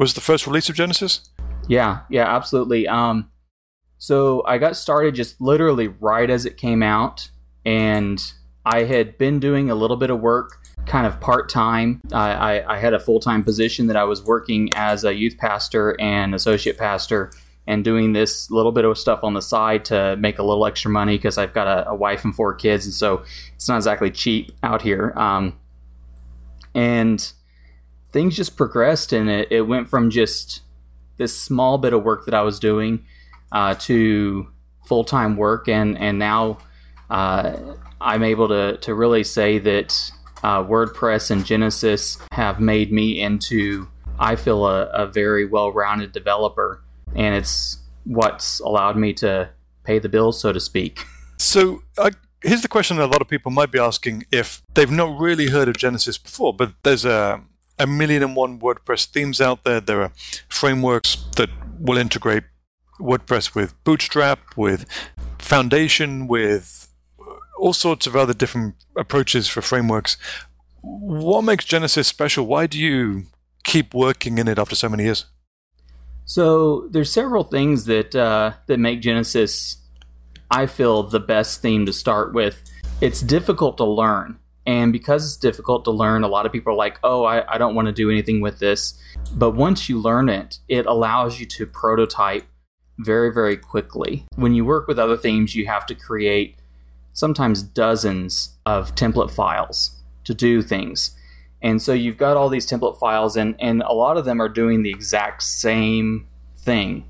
was 0.00 0.14
the 0.14 0.20
first 0.20 0.46
release 0.46 0.68
of 0.70 0.74
Genesis? 0.74 1.28
Yeah, 1.68 2.00
yeah, 2.08 2.34
absolutely. 2.34 2.88
Um, 2.88 3.30
so 3.98 4.42
I 4.46 4.56
got 4.56 4.74
started 4.74 5.14
just 5.14 5.38
literally 5.42 5.88
right 5.88 6.30
as 6.30 6.46
it 6.46 6.56
came 6.56 6.82
out, 6.82 7.30
and 7.66 8.18
I 8.64 8.84
had 8.84 9.18
been 9.18 9.38
doing 9.38 9.70
a 9.70 9.74
little 9.74 9.98
bit 9.98 10.08
of 10.08 10.20
work 10.20 10.56
kind 10.86 11.06
of 11.06 11.20
part 11.20 11.50
time. 11.50 12.00
I, 12.12 12.32
I, 12.32 12.76
I, 12.76 12.78
had 12.78 12.94
a 12.94 12.98
full 12.98 13.20
time 13.20 13.44
position 13.44 13.88
that 13.88 13.96
I 13.96 14.04
was 14.04 14.22
working 14.22 14.72
as 14.72 15.04
a 15.04 15.14
youth 15.14 15.36
pastor 15.36 15.94
and 16.00 16.34
associate 16.34 16.78
pastor 16.78 17.30
and 17.70 17.84
doing 17.84 18.12
this 18.12 18.50
little 18.50 18.72
bit 18.72 18.84
of 18.84 18.98
stuff 18.98 19.20
on 19.22 19.34
the 19.34 19.40
side 19.40 19.84
to 19.84 20.16
make 20.16 20.40
a 20.40 20.42
little 20.42 20.66
extra 20.66 20.90
money 20.90 21.16
because 21.16 21.38
I've 21.38 21.54
got 21.54 21.68
a, 21.68 21.90
a, 21.90 21.94
wife 21.94 22.24
and 22.24 22.34
four 22.34 22.52
kids, 22.52 22.84
and 22.84 22.92
so 22.92 23.22
it's 23.54 23.68
not 23.68 23.76
exactly 23.76 24.10
cheap 24.10 24.50
out 24.64 24.82
here. 24.82 25.12
Um, 25.14 25.56
and 26.74 27.32
things 28.10 28.36
just 28.36 28.56
progressed, 28.56 29.12
and 29.12 29.30
it, 29.30 29.52
it 29.52 29.62
went 29.62 29.88
from 29.88 30.10
just 30.10 30.62
this 31.16 31.38
small 31.38 31.78
bit 31.78 31.92
of 31.92 32.02
work 32.02 32.24
that 32.24 32.34
I 32.34 32.42
was 32.42 32.58
doing 32.58 33.04
uh, 33.52 33.76
to 33.82 34.48
full 34.84 35.04
time 35.04 35.36
work, 35.36 35.68
and 35.68 35.96
and 35.96 36.18
now 36.18 36.58
uh, 37.08 37.56
I'm 38.00 38.24
able 38.24 38.48
to 38.48 38.78
to 38.78 38.94
really 38.94 39.22
say 39.22 39.60
that 39.60 40.10
uh, 40.42 40.64
WordPress 40.64 41.30
and 41.30 41.46
Genesis 41.46 42.18
have 42.32 42.58
made 42.58 42.90
me 42.90 43.20
into 43.20 43.86
I 44.18 44.34
feel 44.34 44.66
a, 44.66 44.86
a 44.86 45.06
very 45.06 45.46
well 45.46 45.70
rounded 45.70 46.10
developer, 46.10 46.82
and 47.14 47.34
it's 47.34 47.78
what's 48.04 48.60
allowed 48.60 48.96
me 48.96 49.12
to 49.14 49.50
pay 49.84 49.98
the 49.98 50.08
bills, 50.08 50.40
so 50.40 50.52
to 50.52 50.60
speak. 50.60 51.04
So. 51.38 51.82
here's 52.42 52.62
the 52.62 52.68
question 52.68 52.96
that 52.96 53.04
a 53.04 53.12
lot 53.12 53.20
of 53.20 53.28
people 53.28 53.50
might 53.50 53.70
be 53.70 53.78
asking 53.78 54.24
if 54.32 54.62
they've 54.74 54.90
not 54.90 55.18
really 55.18 55.48
heard 55.48 55.68
of 55.68 55.76
Genesis 55.76 56.16
before, 56.18 56.54
but 56.54 56.72
there's 56.82 57.04
a, 57.04 57.42
a 57.78 57.86
million 57.86 58.22
and 58.22 58.34
one 58.34 58.58
WordPress 58.58 59.06
themes 59.06 59.40
out 59.40 59.64
there. 59.64 59.80
There 59.80 60.02
are 60.02 60.12
frameworks 60.48 61.16
that 61.36 61.50
will 61.78 61.98
integrate 61.98 62.44
WordPress 62.98 63.54
with 63.54 63.82
Bootstrap, 63.84 64.56
with 64.56 64.86
Foundation, 65.38 66.26
with 66.28 66.88
all 67.58 67.72
sorts 67.72 68.06
of 68.06 68.16
other 68.16 68.34
different 68.34 68.74
approaches 68.96 69.48
for 69.48 69.60
frameworks. 69.60 70.16
What 70.80 71.42
makes 71.42 71.64
Genesis 71.64 72.08
special? 72.08 72.46
Why 72.46 72.66
do 72.66 72.78
you 72.78 73.24
keep 73.64 73.92
working 73.92 74.38
in 74.38 74.48
it 74.48 74.58
after 74.58 74.74
so 74.74 74.88
many 74.88 75.04
years? 75.04 75.26
So 76.30 76.86
there's 76.88 77.10
several 77.10 77.42
things 77.42 77.86
that 77.86 78.14
uh, 78.14 78.52
that 78.66 78.78
make 78.78 79.00
Genesis, 79.00 79.78
I 80.48 80.66
feel, 80.66 81.02
the 81.02 81.18
best 81.18 81.60
theme 81.60 81.86
to 81.86 81.92
start 81.92 82.32
with. 82.32 82.62
It's 83.00 83.20
difficult 83.20 83.78
to 83.78 83.84
learn, 83.84 84.38
and 84.64 84.92
because 84.92 85.26
it's 85.26 85.36
difficult 85.36 85.84
to 85.86 85.90
learn, 85.90 86.22
a 86.22 86.28
lot 86.28 86.46
of 86.46 86.52
people 86.52 86.72
are 86.72 86.76
like, 86.76 87.00
"Oh, 87.02 87.24
I, 87.24 87.52
I 87.52 87.58
don't 87.58 87.74
want 87.74 87.86
to 87.86 87.92
do 87.92 88.08
anything 88.10 88.40
with 88.40 88.60
this." 88.60 88.96
But 89.34 89.56
once 89.56 89.88
you 89.88 89.98
learn 89.98 90.28
it, 90.28 90.60
it 90.68 90.86
allows 90.86 91.40
you 91.40 91.46
to 91.46 91.66
prototype 91.66 92.44
very, 92.98 93.34
very 93.34 93.56
quickly. 93.56 94.24
When 94.36 94.54
you 94.54 94.64
work 94.64 94.86
with 94.86 95.00
other 95.00 95.16
themes, 95.16 95.56
you 95.56 95.66
have 95.66 95.84
to 95.86 95.96
create 95.96 96.60
sometimes 97.12 97.60
dozens 97.60 98.56
of 98.64 98.94
template 98.94 99.32
files 99.32 99.96
to 100.22 100.34
do 100.34 100.62
things. 100.62 101.10
And 101.62 101.80
so 101.80 101.92
you've 101.92 102.16
got 102.16 102.36
all 102.36 102.48
these 102.48 102.66
template 102.66 102.98
files, 102.98 103.36
and, 103.36 103.54
and 103.58 103.82
a 103.82 103.92
lot 103.92 104.16
of 104.16 104.24
them 104.24 104.40
are 104.40 104.48
doing 104.48 104.82
the 104.82 104.90
exact 104.90 105.42
same 105.42 106.26
thing. 106.56 107.04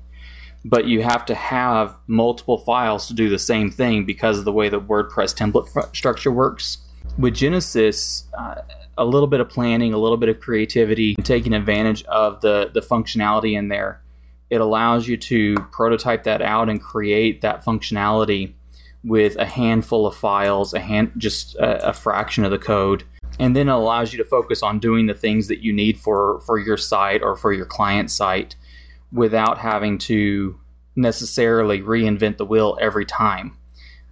But 0.63 0.85
you 0.85 1.01
have 1.01 1.25
to 1.25 1.35
have 1.35 1.95
multiple 2.07 2.57
files 2.57 3.07
to 3.07 3.13
do 3.13 3.29
the 3.29 3.39
same 3.39 3.71
thing 3.71 4.05
because 4.05 4.37
of 4.37 4.45
the 4.45 4.51
way 4.51 4.69
the 4.69 4.81
WordPress 4.81 5.35
template 5.35 5.95
structure 5.95 6.31
works. 6.31 6.79
With 7.17 7.33
Genesis, 7.33 8.25
uh, 8.37 8.55
a 8.97 9.05
little 9.05 9.27
bit 9.27 9.39
of 9.39 9.49
planning, 9.49 9.93
a 9.93 9.97
little 9.97 10.17
bit 10.17 10.29
of 10.29 10.39
creativity, 10.39 11.15
and 11.17 11.25
taking 11.25 11.53
advantage 11.53 12.03
of 12.05 12.41
the, 12.41 12.69
the 12.73 12.81
functionality 12.81 13.57
in 13.57 13.69
there 13.69 14.01
it 14.51 14.59
allows 14.59 15.07
you 15.07 15.15
to 15.15 15.55
prototype 15.71 16.25
that 16.25 16.41
out 16.41 16.69
and 16.69 16.81
create 16.81 17.41
that 17.41 17.63
functionality 17.63 18.53
with 19.03 19.35
a 19.37 19.45
handful 19.45 20.05
of 20.05 20.15
files, 20.15 20.73
a 20.73 20.79
hand, 20.79 21.13
just 21.17 21.55
a, 21.55 21.89
a 21.89 21.93
fraction 21.93 22.43
of 22.43 22.51
the 22.51 22.59
code, 22.59 23.03
and 23.39 23.55
then 23.55 23.69
it 23.69 23.71
allows 23.71 24.11
you 24.11 24.17
to 24.17 24.25
focus 24.25 24.61
on 24.61 24.79
doing 24.79 25.07
the 25.07 25.13
things 25.13 25.47
that 25.47 25.63
you 25.63 25.73
need 25.73 25.97
for 25.97 26.39
for 26.41 26.59
your 26.59 26.77
site 26.77 27.21
or 27.21 27.35
for 27.35 27.51
your 27.53 27.65
client 27.65 28.11
site 28.11 28.55
without 29.11 29.57
having 29.57 29.97
to 29.97 30.59
necessarily 30.95 31.81
reinvent 31.81 32.37
the 32.37 32.45
wheel 32.45 32.77
every 32.81 33.05
time 33.05 33.57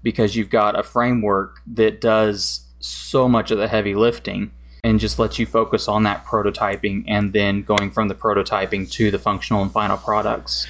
because 0.01 0.35
you've 0.35 0.49
got 0.49 0.79
a 0.79 0.83
framework 0.83 1.61
that 1.67 1.99
does 1.99 2.65
so 2.79 3.27
much 3.27 3.51
of 3.51 3.57
the 3.57 3.67
heavy 3.67 3.95
lifting 3.95 4.51
and 4.83 4.99
just 4.99 5.19
lets 5.19 5.37
you 5.37 5.45
focus 5.45 5.87
on 5.87 6.03
that 6.03 6.25
prototyping 6.25 7.03
and 7.07 7.33
then 7.33 7.61
going 7.61 7.91
from 7.91 8.07
the 8.07 8.15
prototyping 8.15 8.89
to 8.89 9.11
the 9.11 9.19
functional 9.19 9.61
and 9.61 9.71
final 9.71 9.97
products. 9.97 10.67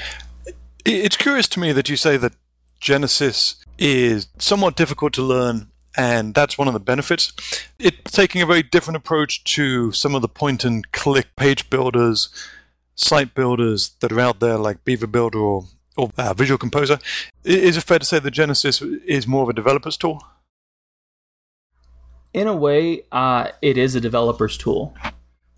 It's 0.84 1.18
curious 1.18 1.48
to 1.50 1.60
me 1.60 1.72
that 1.74 1.89
you 1.89 1.96
say 1.96 2.18
that 2.18 2.34
Genesis 2.79 3.63
is 3.77 4.27
somewhat 4.39 4.75
difficult 4.75 5.13
to 5.13 5.22
learn 5.22 5.68
and 6.00 6.34
that's 6.34 6.58
one 6.58 6.68
of 6.68 6.74
the 6.74 6.79
benefits. 6.79 7.34
It's 7.77 8.12
taking 8.12 8.41
a 8.41 8.46
very 8.46 8.63
different 8.63 8.98
approach 8.98 9.44
to 9.56 9.91
some 9.91 10.15
of 10.15 10.22
the 10.22 10.29
point 10.29 10.63
and 10.63 10.89
click 10.91 11.27
page 11.36 11.70
builders, 11.70 12.29
site 12.96 13.36
builders 13.36 13.91
that 14.00 14.12
are 14.12 14.20
out 14.20 14.39
there, 14.39 14.58
like 14.58 14.86
Beaver 14.86 15.08
Builder 15.08 15.39
or, 15.39 15.65
or 15.98 16.10
uh, 16.18 16.34
Visual 16.34 16.58
Composer. 16.58 17.00
Is 17.44 17.75
it 17.75 17.84
fair 17.84 18.00
to 18.00 18.06
say 18.06 18.20
that 18.20 18.32
Genesis 18.32 18.82
is 18.82 19.27
more 19.27 19.44
of 19.44 19.50
a 19.50 19.53
developer's 19.53 19.98
tool? 19.98 20.24
in 22.34 22.48
a 22.48 22.56
way, 22.56 23.03
uh, 23.12 23.50
it 23.62 23.77
is 23.77 23.96
a 23.96 24.01
developer's 24.01 24.58
tool, 24.58 24.94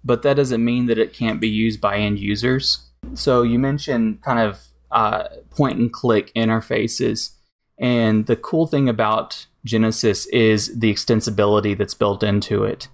but 0.03 0.21
that 0.23 0.35
doesn't 0.35 0.63
mean 0.63 0.85
that 0.85 0.97
it 0.97 1.13
can't 1.13 1.41
be 1.41 1.49
used 1.49 1.81
by 1.81 1.97
end 1.97 2.19
users. 2.19 2.89
So 3.13 3.43
you 3.43 3.59
mentioned 3.59 4.21
kind 4.21 4.39
of 4.39 4.59
uh, 4.91 5.27
point 5.49 5.79
and 5.79 5.91
click 5.91 6.31
interfaces, 6.33 7.31
and 7.81 8.27
the 8.27 8.35
cool 8.37 8.67
thing 8.67 8.87
about 8.87 9.47
Genesis 9.65 10.27
is 10.27 10.79
the 10.79 10.93
extensibility 10.93 11.77
that's 11.77 11.95
built 11.95 12.23
into 12.23 12.63
it. 12.63 12.87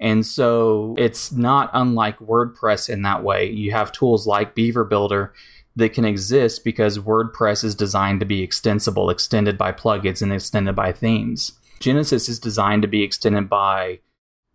And 0.00 0.24
so 0.24 0.94
it's 0.96 1.32
not 1.32 1.70
unlike 1.74 2.20
WordPress 2.20 2.88
in 2.88 3.02
that 3.02 3.24
way. 3.24 3.50
You 3.50 3.72
have 3.72 3.90
tools 3.90 4.28
like 4.28 4.54
Beaver 4.54 4.84
Builder 4.84 5.34
that 5.74 5.92
can 5.92 6.04
exist 6.04 6.64
because 6.64 6.98
WordPress 6.98 7.64
is 7.64 7.74
designed 7.74 8.20
to 8.20 8.26
be 8.26 8.42
extensible, 8.42 9.10
extended 9.10 9.58
by 9.58 9.72
plugins 9.72 10.22
and 10.22 10.32
extended 10.32 10.76
by 10.76 10.92
themes. 10.92 11.52
Genesis 11.80 12.28
is 12.28 12.38
designed 12.38 12.82
to 12.82 12.88
be 12.88 13.02
extended 13.02 13.48
by 13.48 13.98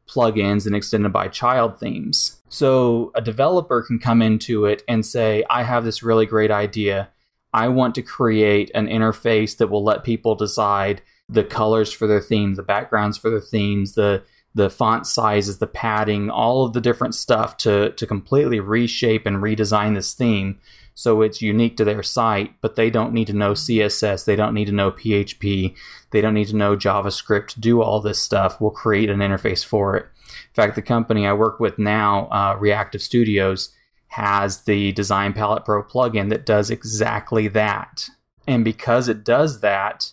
plugins 0.07 0.65
and 0.65 0.75
extended 0.75 1.11
by 1.11 1.27
child 1.27 1.79
themes. 1.79 2.41
So 2.49 3.11
a 3.15 3.21
developer 3.21 3.81
can 3.81 3.99
come 3.99 4.21
into 4.21 4.65
it 4.65 4.83
and 4.87 5.05
say, 5.05 5.43
I 5.49 5.63
have 5.63 5.83
this 5.83 6.03
really 6.03 6.25
great 6.25 6.51
idea. 6.51 7.09
I 7.53 7.67
want 7.67 7.95
to 7.95 8.01
create 8.01 8.71
an 8.73 8.87
interface 8.87 9.57
that 9.57 9.67
will 9.67 9.83
let 9.83 10.03
people 10.03 10.35
decide 10.35 11.01
the 11.29 11.43
colors 11.43 11.91
for 11.91 12.07
their 12.07 12.21
themes, 12.21 12.57
the 12.57 12.63
backgrounds 12.63 13.17
for 13.17 13.29
their 13.29 13.41
themes, 13.41 13.93
the 13.93 14.23
the 14.55 14.69
font 14.69 15.07
sizes, 15.07 15.57
the 15.57 15.65
padding, 15.65 16.29
all 16.29 16.63
of 16.63 16.73
the 16.73 16.81
different 16.81 17.15
stuff 17.15 17.57
to 17.57 17.91
to 17.91 18.05
completely 18.05 18.59
reshape 18.59 19.25
and 19.25 19.37
redesign 19.37 19.95
this 19.95 20.13
theme 20.13 20.59
so 20.95 21.21
it's 21.21 21.41
unique 21.41 21.77
to 21.77 21.85
their 21.85 22.03
site, 22.03 22.53
but 22.61 22.75
they 22.75 22.89
don't 22.89 23.13
need 23.13 23.27
to 23.27 23.33
know 23.33 23.53
CSS, 23.53 24.25
they 24.25 24.35
don't 24.35 24.53
need 24.53 24.65
to 24.65 24.71
know 24.71 24.91
PHP, 24.91 25.75
they 26.11 26.21
don't 26.21 26.33
need 26.33 26.49
to 26.49 26.55
know 26.55 26.77
JavaScript 26.77 27.47
to 27.49 27.59
do 27.59 27.81
all 27.81 27.99
this 27.99 28.19
stuff. 28.19 28.61
We'll 28.61 28.71
create 28.71 29.09
an 29.09 29.19
interface 29.19 29.65
for 29.65 29.95
it. 29.97 30.03
In 30.03 30.53
fact, 30.53 30.75
the 30.75 30.81
company 30.81 31.25
I 31.25 31.33
work 31.33 31.59
with 31.59 31.79
now, 31.79 32.27
uh, 32.27 32.55
Reactive 32.59 33.01
Studios, 33.01 33.73
has 34.13 34.61
the 34.61 34.91
Design 34.91 35.33
Palette 35.33 35.65
Pro 35.65 35.83
plugin 35.83 36.29
that 36.29 36.45
does 36.45 36.69
exactly 36.69 37.47
that. 37.47 38.09
And 38.45 38.63
because 38.63 39.09
it 39.09 39.23
does 39.23 39.61
that, 39.61 40.11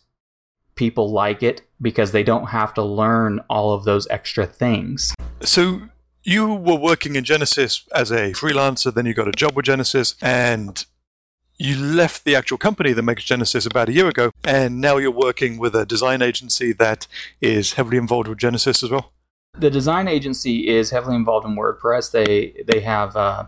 people 0.74 1.12
like 1.12 1.42
it 1.42 1.60
because 1.82 2.12
they 2.12 2.22
don't 2.22 2.46
have 2.46 2.72
to 2.74 2.82
learn 2.82 3.40
all 3.50 3.74
of 3.74 3.84
those 3.84 4.08
extra 4.08 4.46
things. 4.46 5.14
So 5.42 5.82
you 6.22 6.46
were 6.54 6.76
working 6.76 7.14
in 7.14 7.24
Genesis 7.24 7.86
as 7.94 8.10
a 8.10 8.32
freelancer, 8.32 8.92
then 8.92 9.04
you 9.04 9.12
got 9.12 9.28
a 9.28 9.32
job 9.32 9.54
with 9.54 9.66
Genesis, 9.66 10.16
and 10.22 10.82
you 11.58 11.76
left 11.76 12.24
the 12.24 12.34
actual 12.34 12.56
company 12.56 12.94
that 12.94 13.02
makes 13.02 13.24
Genesis 13.24 13.66
about 13.66 13.90
a 13.90 13.92
year 13.92 14.08
ago, 14.08 14.30
and 14.44 14.80
now 14.80 14.96
you're 14.96 15.10
working 15.10 15.58
with 15.58 15.74
a 15.74 15.84
design 15.84 16.22
agency 16.22 16.72
that 16.72 17.06
is 17.42 17.74
heavily 17.74 17.98
involved 17.98 18.28
with 18.28 18.38
Genesis 18.38 18.82
as 18.82 18.88
well. 18.88 19.12
The 19.58 19.70
design 19.70 20.08
agency 20.08 20.68
is 20.68 20.90
heavily 20.90 21.16
involved 21.16 21.46
in 21.46 21.54
WordPress. 21.54 22.12
They 22.12 22.62
they 22.66 22.80
have 22.80 23.14
uh, 23.16 23.44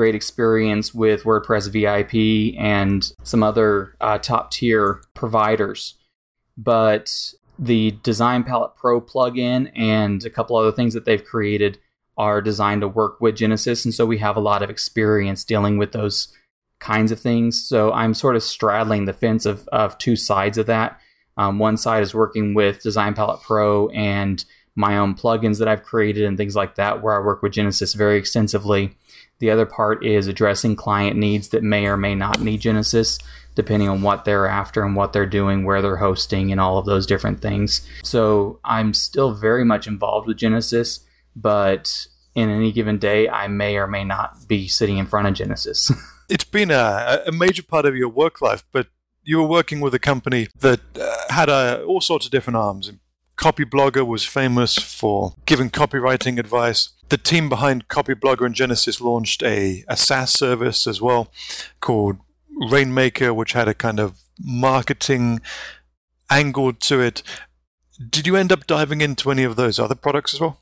great 0.00 0.14
experience 0.14 0.94
with 0.94 1.24
WordPress 1.24 1.68
VIP 1.68 2.58
and 2.58 3.12
some 3.22 3.42
other 3.42 3.94
uh, 4.00 4.16
top 4.16 4.50
tier 4.50 5.02
providers, 5.12 5.98
but 6.56 7.34
the 7.58 7.90
Design 8.02 8.42
Palette 8.42 8.74
Pro 8.76 9.02
plugin 9.02 9.70
and 9.76 10.24
a 10.24 10.30
couple 10.30 10.56
other 10.56 10.72
things 10.72 10.94
that 10.94 11.04
they've 11.04 11.22
created 11.22 11.78
are 12.16 12.40
designed 12.40 12.80
to 12.80 12.88
work 12.88 13.20
with 13.20 13.36
Genesis, 13.36 13.84
and 13.84 13.92
so 13.92 14.06
we 14.06 14.16
have 14.16 14.38
a 14.38 14.40
lot 14.40 14.62
of 14.62 14.70
experience 14.70 15.44
dealing 15.44 15.76
with 15.76 15.92
those 15.92 16.34
kinds 16.78 17.12
of 17.12 17.20
things. 17.20 17.62
So 17.62 17.92
I'm 17.92 18.14
sort 18.14 18.36
of 18.36 18.42
straddling 18.42 19.04
the 19.04 19.12
fence 19.12 19.44
of, 19.44 19.68
of 19.68 19.98
two 19.98 20.16
sides 20.16 20.56
of 20.56 20.64
that. 20.64 20.98
Um, 21.36 21.58
one 21.58 21.76
side 21.76 22.02
is 22.02 22.14
working 22.14 22.54
with 22.54 22.82
Design 22.82 23.12
Palette 23.12 23.42
Pro 23.42 23.88
and 23.88 24.42
my 24.80 24.96
own 24.96 25.14
plugins 25.14 25.58
that 25.58 25.68
I've 25.68 25.82
created 25.82 26.24
and 26.24 26.36
things 26.36 26.56
like 26.56 26.74
that, 26.76 27.02
where 27.02 27.14
I 27.14 27.24
work 27.24 27.42
with 27.42 27.52
Genesis 27.52 27.94
very 27.94 28.18
extensively. 28.18 28.96
The 29.38 29.50
other 29.50 29.66
part 29.66 30.04
is 30.04 30.26
addressing 30.26 30.76
client 30.76 31.16
needs 31.16 31.50
that 31.50 31.62
may 31.62 31.86
or 31.86 31.96
may 31.96 32.14
not 32.14 32.40
need 32.40 32.60
Genesis, 32.60 33.18
depending 33.54 33.88
on 33.88 34.02
what 34.02 34.24
they're 34.24 34.46
after 34.46 34.82
and 34.82 34.96
what 34.96 35.12
they're 35.12 35.26
doing, 35.26 35.64
where 35.64 35.82
they're 35.82 35.96
hosting, 35.96 36.50
and 36.50 36.60
all 36.60 36.78
of 36.78 36.86
those 36.86 37.06
different 37.06 37.40
things. 37.40 37.86
So 38.02 38.58
I'm 38.64 38.94
still 38.94 39.32
very 39.32 39.64
much 39.64 39.86
involved 39.86 40.26
with 40.26 40.38
Genesis, 40.38 41.00
but 41.36 42.06
in 42.34 42.48
any 42.48 42.72
given 42.72 42.98
day, 42.98 43.28
I 43.28 43.48
may 43.48 43.76
or 43.76 43.86
may 43.86 44.04
not 44.04 44.48
be 44.48 44.66
sitting 44.66 44.98
in 44.98 45.06
front 45.06 45.28
of 45.28 45.34
Genesis. 45.34 45.92
it's 46.28 46.44
been 46.44 46.70
a, 46.70 47.22
a, 47.26 47.32
major 47.32 47.62
part 47.62 47.86
of 47.86 47.96
your 47.96 48.08
work 48.08 48.40
life, 48.40 48.64
but 48.72 48.86
you 49.24 49.38
were 49.38 49.48
working 49.48 49.80
with 49.80 49.94
a 49.94 49.98
company 49.98 50.48
that 50.60 50.80
uh, 50.98 51.32
had 51.32 51.48
uh, 51.48 51.82
all 51.86 52.00
sorts 52.00 52.26
of 52.26 52.32
different 52.32 52.56
arms. 52.56 52.90
Copyblogger 53.40 54.06
was 54.06 54.26
famous 54.26 54.76
for 54.76 55.34
giving 55.46 55.70
copywriting 55.70 56.38
advice. 56.38 56.90
The 57.08 57.16
team 57.16 57.48
behind 57.48 57.88
Copyblogger 57.88 58.44
and 58.44 58.54
Genesis 58.54 59.00
launched 59.00 59.42
a, 59.42 59.82
a 59.88 59.96
SaaS 59.96 60.30
service 60.30 60.86
as 60.86 61.00
well 61.00 61.32
called 61.80 62.18
Rainmaker, 62.70 63.32
which 63.32 63.54
had 63.54 63.66
a 63.66 63.72
kind 63.72 63.98
of 63.98 64.20
marketing 64.38 65.40
angle 66.28 66.74
to 66.74 67.00
it. 67.00 67.22
Did 68.10 68.26
you 68.26 68.36
end 68.36 68.52
up 68.52 68.66
diving 68.66 69.00
into 69.00 69.30
any 69.30 69.44
of 69.44 69.56
those 69.56 69.78
other 69.78 69.94
products 69.94 70.34
as 70.34 70.40
well? 70.40 70.60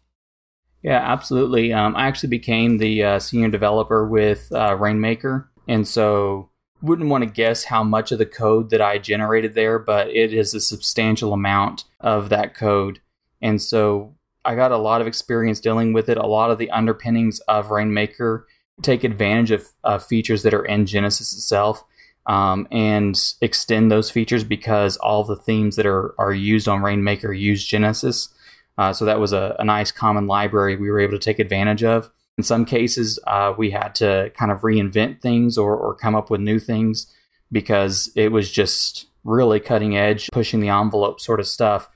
Yeah, 0.81 1.03
absolutely. 1.05 1.73
Um, 1.73 1.97
I 1.97 2.07
actually 2.07 2.29
became 2.29 2.79
the 2.79 3.03
uh, 3.03 3.19
senior 3.19 3.49
developer 3.49 4.07
with 4.07 4.53
uh, 4.53 4.77
Rainmaker, 4.77 5.51
and 5.67 5.87
so 5.87 6.51
wouldn't 6.83 7.09
want 7.09 7.25
to 7.25 7.31
guess 7.31 7.65
how 7.65 7.83
much 7.83 8.13
of 8.13 8.19
the 8.19 8.27
code 8.27 8.71
that 8.71 8.81
I 8.81 8.99
generated 8.99 9.55
there, 9.55 9.79
but 9.79 10.09
it 10.09 10.33
is 10.33 10.55
a 10.55 10.61
substantial 10.61 11.33
amount 11.33 11.85
of 12.01 12.29
that 12.29 12.55
code. 12.55 13.01
And 13.43 13.61
so 13.61 14.15
I 14.45 14.55
got 14.55 14.73
a 14.73 14.79
lot 14.79 15.01
of 15.01 15.07
experience 15.07 15.61
dealing 15.61 15.93
with 15.93 16.09
it. 16.09 16.17
A 16.17 16.27
lot 16.27 16.51
of 16.51 16.59
the 16.59 16.71
underpinnings 16.71 17.41
of 17.41 17.71
Rainmaker 17.71 18.47
take 18.83 19.05
advantage 19.05 19.51
of 19.51 20.05
features 20.07 20.43
that 20.43 20.55
are 20.55 20.65
in 20.65 20.87
Genesis 20.87 21.35
itself 21.35 21.85
um, 22.29 22.69
and 22.71 23.19
extend 23.41 23.91
those 23.91 24.11
features 24.11 24.45
because 24.45 24.97
all 24.99 25.25
the 25.25 25.37
themes 25.37 25.77
that 25.77 25.87
are, 25.87 26.15
are 26.19 26.33
used 26.33 26.69
on 26.69 26.83
Rainmaker 26.83 27.33
use 27.33 27.65
Genesis. 27.65 28.29
Uh, 28.77 28.93
so 28.93 29.05
that 29.07 29.19
was 29.19 29.33
a, 29.33 29.57
a, 29.59 29.65
nice 29.65 29.91
common 29.91 30.27
library 30.27 30.77
we 30.77 30.91
were 30.91 31.01
able 31.01 31.15
to 31.15 31.19
take 31.19 31.39
advantage 31.39 31.83
of. 31.83 32.11
In 32.39 32.45
some 32.45 32.65
cases, 32.65 33.19
uh, 33.27 33.53
we 33.59 33.71
had 33.71 33.97
to 33.97 34.31
kind 34.35 34.53
of 34.53 34.61
reinvent 34.61 35.21
things 35.21 35.59
or, 35.59 35.77
or 35.77 35.95
come 35.95 36.15
up 36.15 36.31
with 36.31 36.41
new 36.41 36.61
things 36.61 37.13
because 37.51 38.11
it 38.15 38.31
was 38.31 38.51
just 38.51 39.07
really 39.25 39.61
cutting 39.61 39.97
edge, 39.97 40.29
pushing 40.33 40.61
the 40.61 40.69
envelope 40.69 41.21
sort 41.21 41.41
of 41.41 41.47
stuff. 41.47 41.91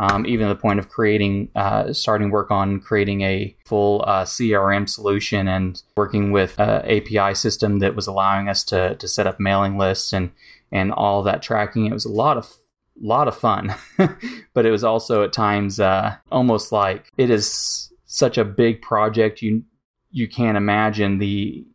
Um, 0.00 0.24
even 0.26 0.46
to 0.46 0.54
the 0.54 0.60
point 0.60 0.78
of 0.78 0.88
creating, 0.88 1.50
uh, 1.56 1.92
starting 1.92 2.30
work 2.30 2.52
on 2.52 2.78
creating 2.78 3.22
a 3.22 3.56
full 3.66 4.04
uh, 4.06 4.24
CRM 4.24 4.88
solution 4.88 5.48
and 5.48 5.82
working 5.96 6.30
with 6.30 6.56
an 6.60 6.84
API 6.84 7.34
system 7.34 7.80
that 7.80 7.96
was 7.96 8.06
allowing 8.06 8.48
us 8.48 8.62
to 8.64 8.94
to 8.94 9.08
set 9.08 9.26
up 9.26 9.40
mailing 9.40 9.76
lists 9.76 10.12
and 10.12 10.30
and 10.70 10.92
all 10.92 11.24
that 11.24 11.42
tracking. 11.42 11.86
It 11.86 11.92
was 11.92 12.04
a 12.04 12.12
lot 12.12 12.36
of 12.36 12.54
lot 13.00 13.26
of 13.26 13.36
fun, 13.36 13.74
but 14.54 14.64
it 14.64 14.70
was 14.70 14.84
also 14.84 15.24
at 15.24 15.32
times 15.32 15.80
uh, 15.80 16.14
almost 16.30 16.70
like 16.70 17.10
it 17.18 17.28
is 17.28 17.92
such 18.04 18.38
a 18.38 18.44
big 18.44 18.82
project. 18.82 19.42
You 19.42 19.64
you 20.10 20.28
can't 20.28 20.56
imagine 20.56 21.18
the 21.18 21.66